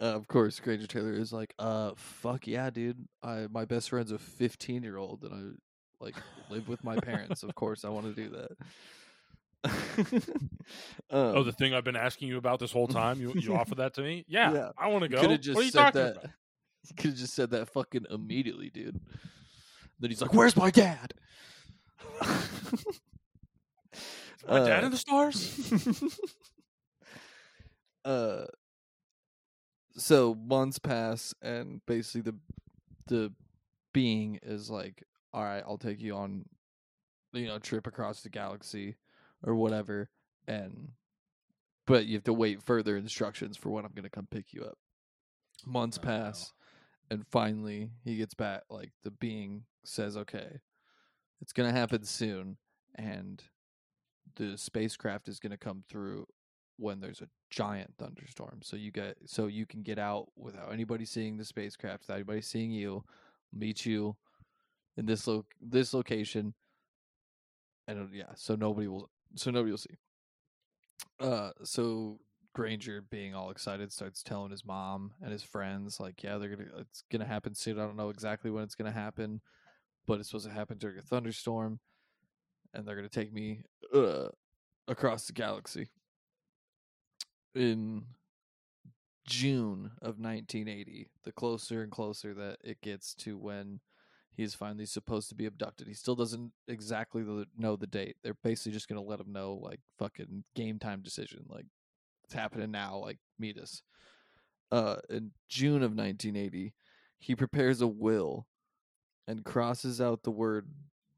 [0.00, 3.08] of course, Granger Taylor is like, uh, fuck yeah, dude.
[3.22, 6.14] I my best friend's a fifteen year old, and I like
[6.50, 7.42] live with my parents.
[7.42, 8.56] Of course, I want to do that.
[11.10, 13.20] oh, um, the thing I've been asking you about this whole time.
[13.20, 14.24] You you offer that to me?
[14.28, 14.70] Yeah, Yeah.
[14.76, 15.20] I want to go.
[15.20, 16.16] could have just what are you said talking that.
[16.16, 16.30] about?
[16.96, 19.00] Could have just said that fucking immediately, dude.
[20.02, 21.14] Then he's like, "Where's my dad?"
[24.48, 26.00] My dad Uh, in the stars?
[28.04, 28.46] uh
[29.96, 32.36] so months pass and basically the
[33.06, 33.32] the
[33.92, 36.44] being is like all right i'll take you on
[37.32, 38.96] you know trip across the galaxy
[39.44, 40.10] or whatever
[40.48, 40.88] and
[41.86, 44.64] but you have to wait further instructions for when i'm going to come pick you
[44.64, 44.78] up
[45.64, 46.08] months Oh, no.
[46.08, 46.52] pass
[47.08, 50.60] and finally he gets back like the being says okay
[51.40, 52.56] it's going to happen soon
[52.96, 53.42] and
[54.36, 56.26] the spacecraft is going to come through
[56.78, 61.04] when there's a giant thunderstorm so you get so you can get out without anybody
[61.04, 63.04] seeing the spacecraft without anybody seeing you
[63.52, 64.16] meet you
[64.96, 66.54] in this lo- this location
[67.88, 69.96] and yeah so nobody will so nobody will see.
[71.20, 72.18] Uh so
[72.54, 76.68] granger being all excited starts telling his mom and his friends like yeah they're gonna
[76.78, 79.40] it's gonna happen soon i don't know exactly when it's gonna happen
[80.06, 81.78] but it's supposed to happen during a thunderstorm
[82.74, 83.62] and they're gonna take me
[83.94, 84.28] uh
[84.88, 85.88] across the galaxy
[87.54, 88.04] in
[89.26, 93.80] June of 1980, the closer and closer that it gets to when
[94.34, 95.86] he's finally supposed to be abducted.
[95.86, 97.24] He still doesn't exactly
[97.56, 98.16] know the date.
[98.22, 101.44] They're basically just going to let him know, like, fucking game time decision.
[101.48, 101.66] Like,
[102.24, 102.96] it's happening now.
[102.96, 103.82] Like, meet us.
[104.70, 106.72] Uh, in June of 1980,
[107.18, 108.46] he prepares a will
[109.26, 110.68] and crosses out the word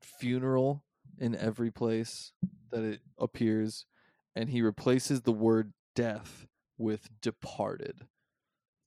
[0.01, 0.85] funeral
[1.19, 2.33] in every place
[2.71, 3.87] that it appears
[4.35, 6.47] and he replaces the word death
[6.77, 8.07] with departed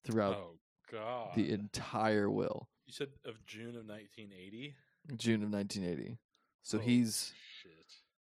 [0.03, 0.57] throughout oh
[0.91, 1.30] God!
[1.36, 2.68] the entire will.
[2.86, 4.76] you said of June of 1980.
[5.15, 6.18] June of 1980.
[6.63, 7.72] So Holy he's shit.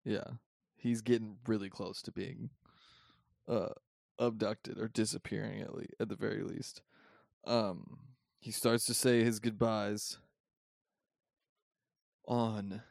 [0.04, 0.36] yeah,
[0.76, 2.52] he's getting really close to being
[3.48, 3.70] uh
[4.20, 6.82] abducted or disappearing at le- at the very least.
[7.46, 7.98] Um
[8.39, 10.20] he starts to say his goodbyes
[12.28, 12.82] on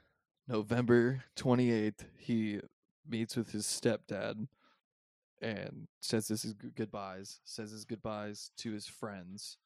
[0.48, 2.04] November 28th.
[2.18, 2.60] He
[3.08, 4.46] meets with his stepdad
[5.42, 9.58] and says this is goodbyes, says his goodbyes to his friends.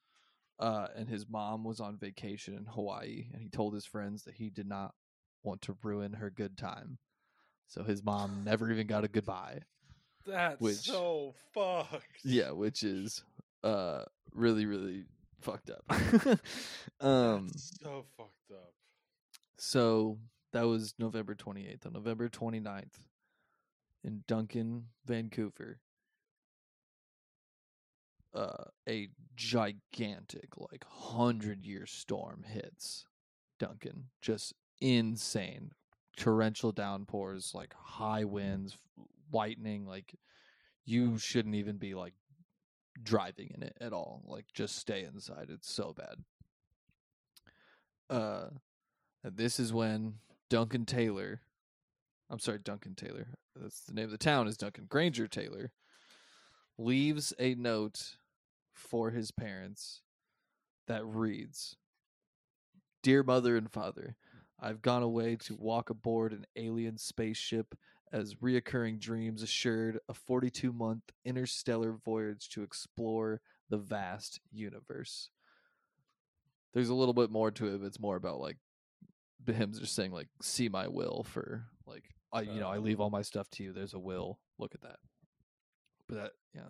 [0.59, 4.35] Uh, and his mom was on vacation in Hawaii, and he told his friends that
[4.35, 4.93] he did not
[5.45, 6.99] want to ruin her good time.
[7.69, 9.61] So his mom never even got a goodbye.
[10.27, 12.25] That's Which- so fucked.
[12.25, 13.23] Yeah, which is
[13.63, 14.05] uh
[14.35, 15.05] really really
[15.41, 15.85] fucked up.
[17.01, 18.73] um That's so fucked up.
[19.59, 20.19] So
[20.53, 21.87] that was November 28th.
[21.87, 23.01] On November 29th
[24.05, 25.81] in Duncan, Vancouver,
[28.35, 33.05] uh a gigantic like 100-year storm hits
[33.59, 34.05] Duncan.
[34.21, 35.73] Just insane.
[36.17, 38.77] Torrential downpours, like high winds,
[39.33, 40.15] lightning, like
[40.85, 42.15] you shouldn't even be like
[43.03, 44.23] driving in it at all.
[44.27, 45.49] Like just stay inside.
[45.51, 46.17] It's so bad.
[48.11, 48.49] Uh
[49.37, 50.15] this is when
[50.49, 51.41] Duncan Taylor
[52.31, 53.27] I'm sorry, Duncan Taylor.
[53.57, 55.73] That's the name of the town is Duncan Granger Taylor.
[56.77, 58.17] Leaves a note
[58.73, 60.03] for his parents
[60.87, 61.77] that reads
[63.03, 64.17] Dear mother and father,
[64.61, 67.75] I've gone away to walk aboard an alien spaceship
[68.13, 75.31] as reoccurring dreams assured a 42 month interstellar voyage to explore the vast universe.
[76.75, 78.59] There's a little bit more to it, but it's more about like
[79.53, 83.11] hymns just saying like see my will for like I you know, I leave all
[83.11, 83.73] my stuff to you.
[83.73, 84.39] There's a will.
[84.59, 84.99] Look at that.
[86.09, 86.69] But that yeah.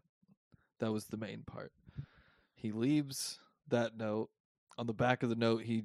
[0.81, 1.73] That was the main part.
[2.55, 4.31] He leaves that note.
[4.79, 5.85] On the back of the note he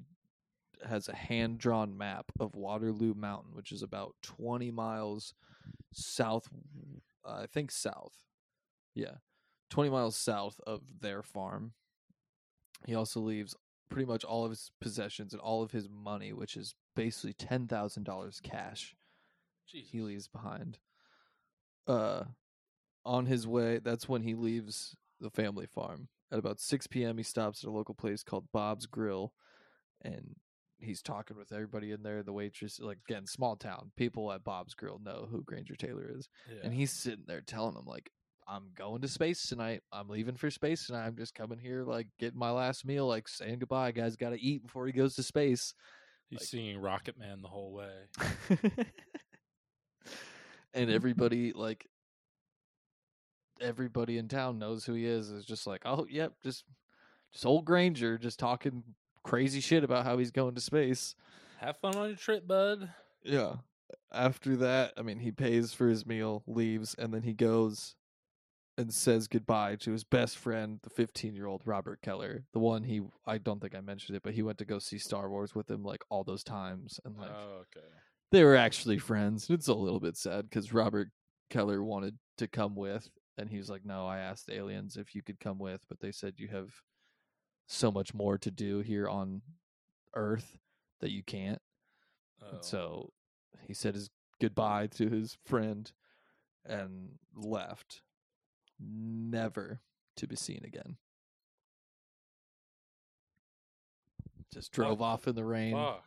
[0.88, 5.34] has a hand drawn map of Waterloo Mountain, which is about 20 miles
[5.94, 6.48] south,
[7.26, 8.14] uh, I think south.
[8.94, 9.16] Yeah,
[9.72, 11.74] 20 miles south of their farm.
[12.86, 13.56] He also leaves
[13.90, 18.42] pretty much all of his possessions and all of his money, which is basically $10,000
[18.44, 18.96] cash
[19.68, 19.90] Jesus.
[19.92, 20.80] he leaves behind.
[21.88, 22.24] Uh,
[23.06, 26.08] on his way, that's when he leaves the family farm.
[26.32, 29.34] At about 6 p.m., he stops at a local place called Bob's Grill,
[30.02, 30.36] and
[30.80, 32.24] he's talking with everybody in there.
[32.24, 36.28] The waitress, like again, small town people at Bob's Grill know who Granger Taylor is,
[36.50, 36.62] Yeah.
[36.64, 38.10] and he's sitting there telling them like,
[38.48, 39.82] "I'm going to space tonight.
[39.92, 41.06] I'm leaving for space tonight.
[41.06, 43.92] I'm just coming here, like getting my last meal, like saying goodbye.
[43.92, 45.74] Guys, got to eat before he goes to space."
[46.30, 47.94] He's like- singing Rocket Man the whole way.
[50.74, 51.88] and everybody like
[53.62, 56.66] everybody in town knows who he is is just like oh yep just
[57.32, 58.84] just old granger just talking
[59.24, 61.16] crazy shit about how he's going to space
[61.60, 62.90] Have fun on your trip, bud.
[63.24, 63.54] yeah
[64.12, 67.96] after that i mean he pays for his meal leaves and then he goes
[68.78, 72.84] and says goodbye to his best friend the 15 year old robert keller the one
[72.84, 75.54] he i don't think i mentioned it but he went to go see star wars
[75.54, 77.86] with him like all those times and like oh, okay.
[78.32, 79.48] they were actually friends.
[79.50, 81.10] It's a little bit sad because Robert
[81.50, 83.08] Keller wanted to come with,
[83.38, 86.12] and he was like, "No, I asked aliens if you could come with, but they
[86.12, 86.70] said you have
[87.68, 89.44] so much more to do here on
[90.16, 90.58] Earth
[91.00, 91.62] that you can't."
[92.42, 92.56] Oh.
[92.56, 93.14] And so
[93.68, 94.10] he said his
[94.42, 95.92] goodbye to his friend
[96.66, 98.02] and left,
[98.86, 99.82] never
[100.18, 100.98] to be seen again.
[104.54, 105.06] Just drove Fuck.
[105.08, 106.04] off in the rain Fuck.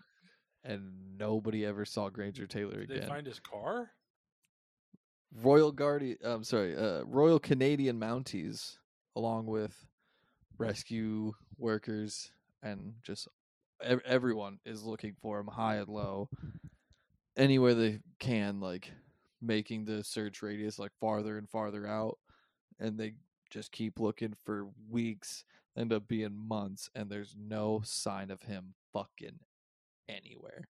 [0.64, 3.01] and nobody ever saw Granger Taylor Did again.
[3.01, 3.91] they find his car?
[5.35, 8.77] Royal Guardian, I'm sorry, uh, Royal Canadian Mounties,
[9.16, 9.74] along with
[10.59, 12.31] rescue workers
[12.62, 13.27] and just
[13.83, 16.29] ev- everyone is looking for him high and low,
[17.37, 18.93] anywhere they can, like
[19.43, 22.18] making the search radius like farther and farther out,
[22.79, 23.14] and they
[23.51, 25.45] just keep looking for weeks,
[25.77, 29.39] end up being months, and there's no sign of him fucking
[30.09, 30.68] anywhere.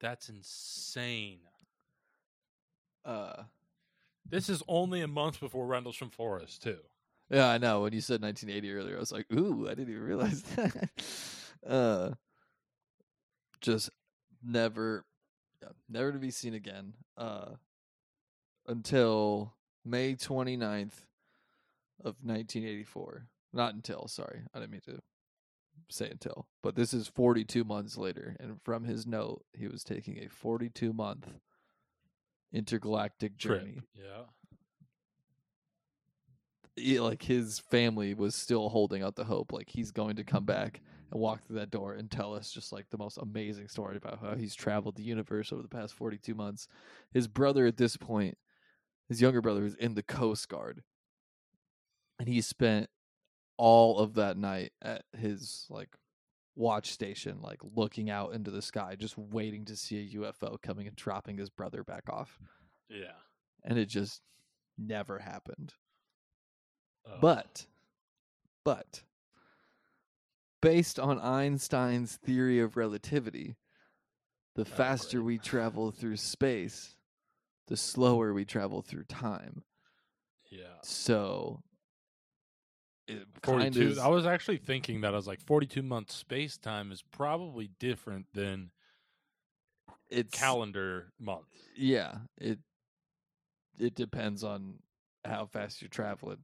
[0.00, 1.40] That's insane.
[3.04, 3.44] Uh,
[4.28, 6.78] This is only a month before Rendlesham Forest, too.
[7.30, 7.82] Yeah, I know.
[7.82, 10.90] When you said 1980 earlier, I was like, "Ooh, I didn't even realize that."
[11.66, 12.10] uh,
[13.60, 13.90] just
[14.42, 15.04] never,
[15.62, 16.94] yeah, never to be seen again.
[17.16, 17.52] Uh,
[18.66, 19.54] until
[19.84, 21.04] May 29th
[22.00, 23.26] of 1984.
[23.52, 24.08] Not until.
[24.08, 25.00] Sorry, I didn't mean to
[25.90, 26.46] say until.
[26.62, 30.92] But this is 42 months later, and from his note, he was taking a 42
[30.92, 31.28] month
[32.52, 33.60] intergalactic Trip.
[33.62, 34.24] journey Yeah.
[36.76, 40.44] he- like his family was still holding out the hope like he's going to come
[40.44, 40.80] back
[41.10, 44.20] and walk through that door and tell us just like the most amazing story about
[44.20, 46.68] how he's traveled the universe over the past 42 months
[47.12, 48.38] his brother at this point
[49.08, 50.82] his younger brother is in the coast guard
[52.18, 52.88] and he spent
[53.56, 55.90] all of that night at his like
[56.56, 60.86] watch station like looking out into the sky just waiting to see a ufo coming
[60.86, 62.38] and dropping his brother back off
[62.88, 63.12] Yeah.
[63.64, 64.20] and it just
[64.78, 65.74] never happened
[67.06, 67.18] Ugh.
[67.20, 67.66] but,
[68.64, 69.02] but,
[70.62, 73.56] based on Einstein's theory of relativity,
[74.54, 75.26] the oh, faster great.
[75.26, 76.96] we travel through space,
[77.68, 79.64] the slower we travel through time.
[80.50, 80.78] yeah.
[80.82, 81.60] So,
[83.06, 83.92] it kind 42.
[83.92, 87.70] of I was actually thinking that I was like 42 months space time is probably
[87.78, 88.70] different than
[90.10, 91.46] it's calendar month.
[91.76, 92.58] yeah it
[93.78, 94.74] it depends on
[95.24, 96.38] how fast you're traveling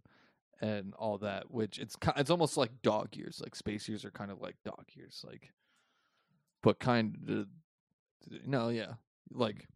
[0.61, 4.31] and all that which it's it's almost like dog years like space years are kind
[4.31, 5.51] of like dog years like
[6.63, 7.47] but kind of
[8.47, 8.95] no yeah
[9.33, 9.67] like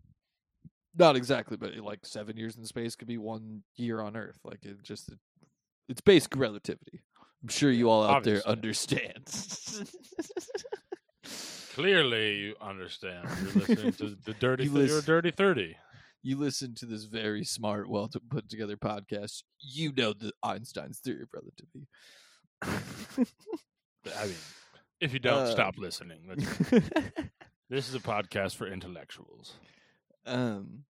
[0.97, 4.65] not exactly but like seven years in space could be one year on earth like
[4.65, 5.13] it just
[5.89, 7.03] it's basic relativity
[7.43, 8.99] i'm sure you all out there obviously.
[8.99, 9.89] understand
[11.75, 13.27] Clearly, you understand.
[13.43, 14.65] You're listening to the dirty.
[14.65, 15.77] You Th- listen- dirty thirty.
[16.23, 21.01] you listen to this very smart, well to put together podcast, you know the Einstein's
[21.01, 21.89] theory of relativity.
[22.63, 24.37] I mean,
[25.01, 26.21] if you don't Uh, stop listening,
[27.69, 29.55] this is a podcast for intellectuals.
[30.27, 30.85] um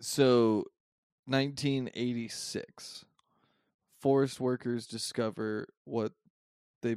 [0.00, 0.64] so
[1.26, 3.04] 1986
[4.04, 6.12] forest workers discover what
[6.82, 6.94] they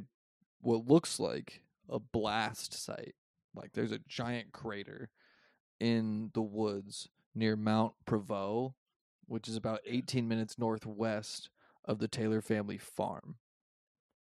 [0.60, 3.14] what looks like a blast site
[3.54, 5.08] like there's a giant crater
[5.80, 8.74] in the woods near Mount Prevost
[9.24, 11.48] which is about 18 minutes northwest
[11.86, 13.36] of the Taylor family farm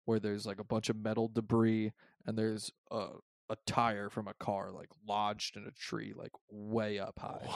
[0.05, 1.91] where there's like a bunch of metal debris
[2.27, 3.07] and there's a
[3.49, 7.47] a tire from a car like lodged in a tree like way up high.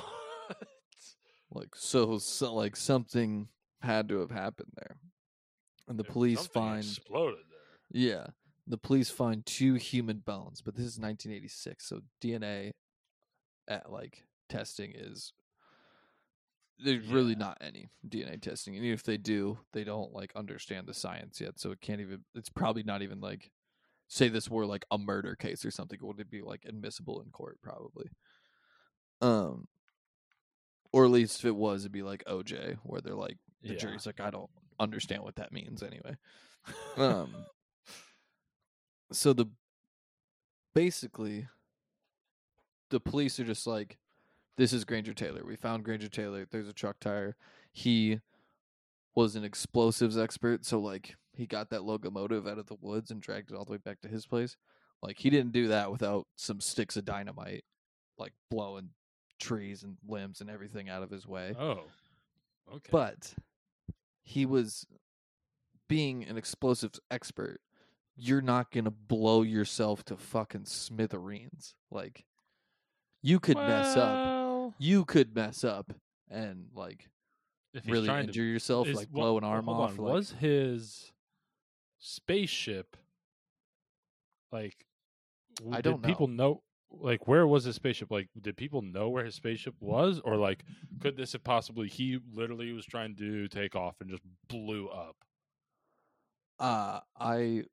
[0.48, 0.58] What?
[1.52, 3.50] like so, so like something
[3.84, 4.98] had to have happened there
[5.90, 8.02] and the police find exploded there.
[8.02, 8.28] yeah
[8.68, 12.72] the police find two human bones but this is 1986 so dna
[13.68, 15.34] at like testing is
[16.82, 20.88] there's really not any DNA testing, and even if they do, they don't like understand
[20.88, 22.24] the science yet, so it can't even.
[22.36, 23.52] It's probably not even like,
[24.08, 27.32] say this were like a murder case or something, would it be like admissible in
[27.32, 27.58] court?
[27.62, 28.06] Probably.
[29.22, 29.68] Um,
[30.94, 33.80] or at least if it was, it'd be like OJ, where they're like the Yeah.
[33.80, 34.50] jury's like, I don't
[34.80, 36.16] understand what that means anyway.
[36.98, 37.34] Um,
[39.12, 39.46] so the
[40.74, 41.48] basically
[42.90, 43.98] the police are just like
[44.58, 45.44] this is Granger Taylor.
[45.46, 46.46] We found Granger Taylor.
[46.50, 47.36] There's a truck tire.
[47.72, 48.20] He
[49.16, 53.22] was an explosives expert, so like he got that locomotive out of the woods and
[53.22, 54.58] dragged it all the way back to his place.
[55.02, 57.64] Like he didn't do that without some sticks of dynamite
[58.18, 58.90] like blowing
[59.40, 61.56] trees and limbs and everything out of his way.
[61.58, 61.84] oh,
[62.70, 62.90] okay.
[62.92, 63.34] But
[64.30, 64.86] he was
[65.88, 67.60] being an explosives expert.
[68.16, 71.74] You're not gonna blow yourself to fucking smithereens.
[71.90, 72.26] Like
[73.24, 74.74] you could mess up.
[74.78, 75.94] You could mess up
[76.30, 77.10] and like
[77.74, 79.92] if he's really injure to yourself, is- like well, blow an arm hold off.
[79.92, 81.12] on, like, Was his
[81.98, 82.96] spaceship
[84.52, 84.86] like?
[85.72, 86.08] I don't know.
[86.08, 86.62] People know,
[86.92, 88.12] like, where was his spaceship?
[88.12, 90.64] Like, did people know where his spaceship was, or like,
[91.00, 95.16] could this have possibly he literally was trying to take off and just blew up?
[96.58, 97.64] Uh, I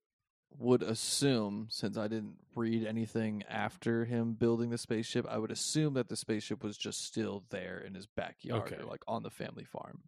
[0.59, 5.95] would assume, since I didn't read anything after him building the spaceship, I would assume
[5.95, 8.77] that the spaceship was just still there in his backyard Okay.
[8.79, 10.03] or like on the family farm.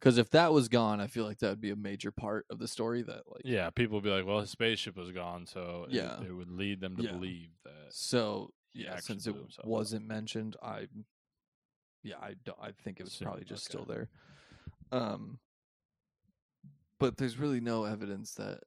[0.00, 2.58] Because if that was gone, I feel like that would be a major part of
[2.58, 3.02] the story.
[3.02, 6.22] That like, Yeah, people would be like, "Well, his spaceship was gone," so it- Yeah.
[6.22, 7.12] it, would lead them to Yeah.
[7.12, 7.92] believe that.
[7.92, 9.66] so yeah, since it himself up.
[9.66, 10.88] wasn't mentioned, I
[12.02, 12.58] yeah, I don't.
[12.58, 14.08] I think it was Assume, probably just still there.
[14.90, 15.38] Um,
[16.98, 18.60] but there's really no evidence that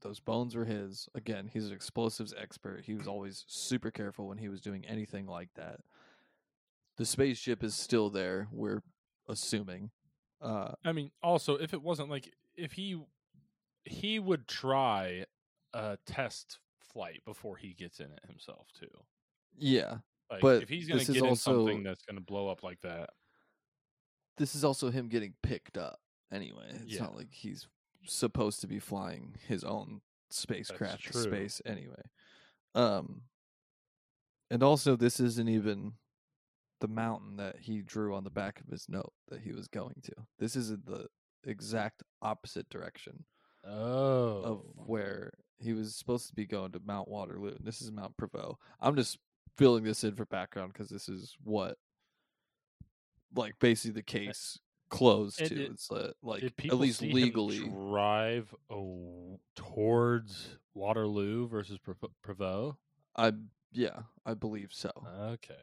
[0.00, 1.08] those bones were his.
[1.14, 2.84] Again, he's an explosives expert.
[2.86, 5.80] He was always super careful when he was doing anything like that.
[6.96, 8.48] The spaceship is still there.
[8.50, 8.82] We're
[9.28, 9.90] assuming.
[10.42, 13.00] Uh, I mean, also, if it wasn't like if he
[13.84, 15.24] he would try
[15.72, 18.90] a test flight before he gets in it himself too.
[19.56, 19.98] yeah,
[20.30, 22.80] Like But if he's gonna this get in also- something that's gonna blow up like
[22.82, 23.10] that,
[24.36, 26.00] this is also him getting picked up.
[26.30, 27.02] Anyway, it's Yeah.
[27.02, 27.66] not like he's
[28.04, 32.02] supposed to be flying his own spacecraft to space anyway.
[32.74, 33.22] Um,
[34.50, 35.94] and also this isn't even
[36.82, 39.94] the mountain that he drew on the back of his note that he was going
[40.02, 40.12] to.
[40.40, 41.06] This is in the
[41.44, 43.24] exact opposite direction
[43.64, 47.54] oh, of where he was supposed to be going to Mount Waterloo.
[47.60, 48.56] This is Mount Prevost.
[48.80, 49.18] I'm just
[49.56, 51.78] filling this in for background because this is what,
[53.32, 54.58] like, basically the case
[54.90, 55.54] closed and to.
[55.54, 57.60] did- it's uh, like at least legally.
[57.60, 62.74] drive oh, towards Waterloo versus Prevo- Prevost?
[63.16, 63.34] I
[63.70, 64.90] yeah, I believe so.
[65.20, 65.54] Okay,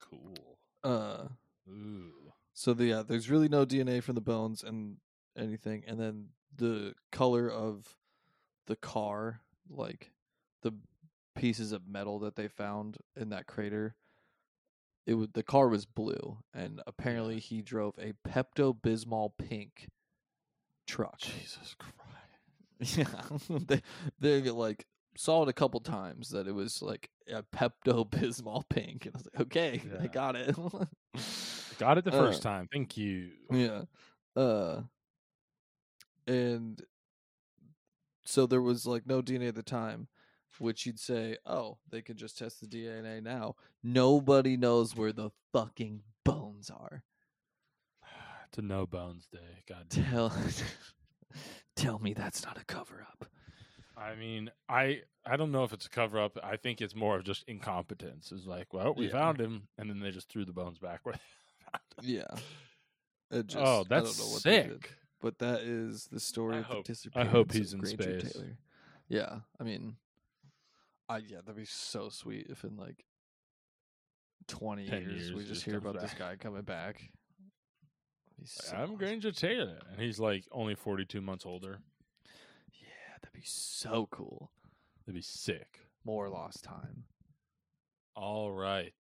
[0.00, 0.52] cool.
[0.84, 1.28] Uh,
[1.68, 4.96] Ooh, so the, yeah, there's really no DNA from the bones and
[5.38, 7.96] anything, and then the color of
[8.66, 10.10] the car, like
[10.62, 10.72] the
[11.34, 13.94] pieces of metal that they found in that crater,
[15.06, 19.88] it would the car was blue, and apparently he drove a Pepto Bismol pink
[20.86, 21.18] truck.
[21.18, 21.98] Jesus Christ!
[22.98, 23.04] Yeah,
[23.68, 23.80] they
[24.18, 29.06] they like saw it a couple times that it was like a Pepto Bismol pink,
[29.06, 30.54] and I was like, okay, I got it.
[31.78, 32.68] Got it the Uh, first time.
[32.72, 33.30] Thank you.
[33.50, 33.82] yeah,
[34.36, 34.82] uh,
[36.26, 36.80] and
[38.24, 40.08] so there was like no DNA at the time,
[40.58, 43.56] which you'd say, oh, they can just test the DNA now.
[43.82, 47.02] Nobody knows where the fucking bones are.
[48.52, 49.64] To a no bones day.
[49.66, 49.88] God.
[49.88, 50.30] Tell,
[51.74, 53.26] tell me that's not a cover up.
[53.96, 56.36] I mean, I I don't know if it's a cover up.
[56.42, 58.32] I think it's more of just incompetence.
[58.32, 59.12] It's like, well, we Yeah.
[59.12, 61.00] found him, and then they just threw the bones back.
[61.04, 61.14] Where
[62.02, 62.24] Yeah.
[63.30, 64.70] It oh, just, oh, I that's don't know what they did.
[64.82, 64.94] sick.
[65.20, 68.20] But that is the story I of hope- the I hope he's of in Granger
[68.20, 68.32] space.
[68.32, 68.58] Taylor.
[69.08, 69.96] Yeah, I mean,
[71.08, 73.04] I yeah, that'd be so sweet if in like
[74.48, 77.00] twenty 10 years, we just hear about this guy coming back.
[78.44, 78.96] So I'm awesome.
[78.96, 81.78] Granger Taylor, and he's like only 42 months older.
[83.22, 84.50] That'd be so cool.
[85.06, 85.80] That'd be sick.
[86.04, 87.04] More lost time.
[88.16, 88.92] All right.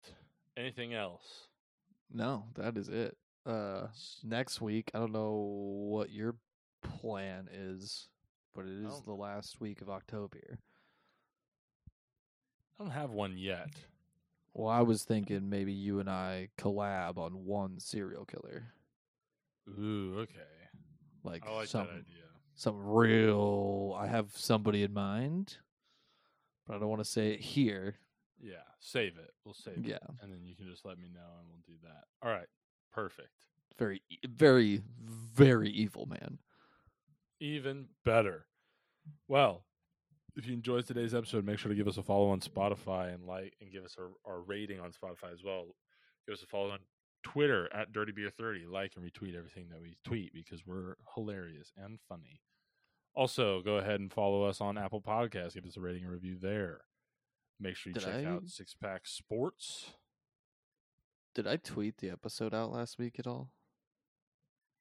[0.55, 1.47] Anything else?
[2.13, 3.17] No, that is it.
[3.45, 3.87] Uh,
[4.23, 6.35] next week, I don't know what your
[6.83, 8.07] plan is,
[8.53, 10.59] but it is the last week of October.
[12.79, 13.69] I don't have one yet.
[14.53, 18.73] Well, I was thinking maybe you and I collab on one serial killer,
[19.69, 20.33] Ooh, okay.
[21.23, 22.25] like I like some that idea.
[22.55, 23.95] Some real.
[23.99, 25.57] I have somebody in mind,
[26.67, 27.95] but I don't want to say it here
[28.39, 29.31] Yeah, save it.
[29.45, 29.95] We'll save Yeah.
[29.95, 32.05] it, and then you can just let me know, and we'll do that.
[32.21, 32.47] All right,
[32.91, 33.29] perfect.
[33.77, 36.39] Very, very, very evil man.
[37.39, 38.45] Even better.
[39.27, 39.65] Well,
[40.35, 43.25] if you enjoyed today's episode, make sure to give us a follow on Spotify and
[43.25, 45.65] like and give us our, our rating on Spotify as well.
[46.27, 46.79] Give us a follow on
[47.23, 48.65] Twitter at Dirty Beer 30.
[48.67, 52.41] Like and retweet everything that we tweet because we're hilarious and funny.
[53.13, 55.53] Also, go ahead and follow us on Apple Podcasts.
[55.55, 56.81] Give us a rating and review there.
[57.59, 59.91] Make sure you Did check I- out Six Pack Sports.
[61.35, 63.51] Did I tweet the episode out last week at all?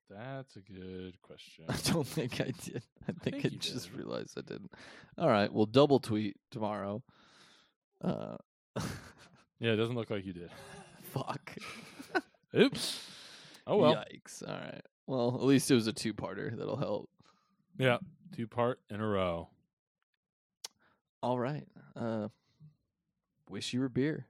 [0.09, 1.65] That's a good question.
[1.69, 2.83] I don't think I did.
[3.09, 3.97] I think, think I just did.
[3.99, 4.73] realized I didn't.
[5.19, 7.03] All right, we'll double tweet tomorrow.
[8.03, 8.37] Uh,
[9.61, 10.51] Yeah, it doesn't look like you did.
[11.13, 11.55] fuck.
[12.57, 13.07] Oops.
[13.67, 13.95] Oh well.
[13.95, 14.47] Yikes.
[14.47, 14.83] All right.
[15.07, 16.57] Well, at least it was a two-parter.
[16.57, 17.11] That'll help.
[17.79, 17.99] Yeah,
[18.37, 19.49] two part in a row.
[21.23, 21.67] All right.
[21.97, 22.29] Uh,
[23.49, 24.27] wish you were beer.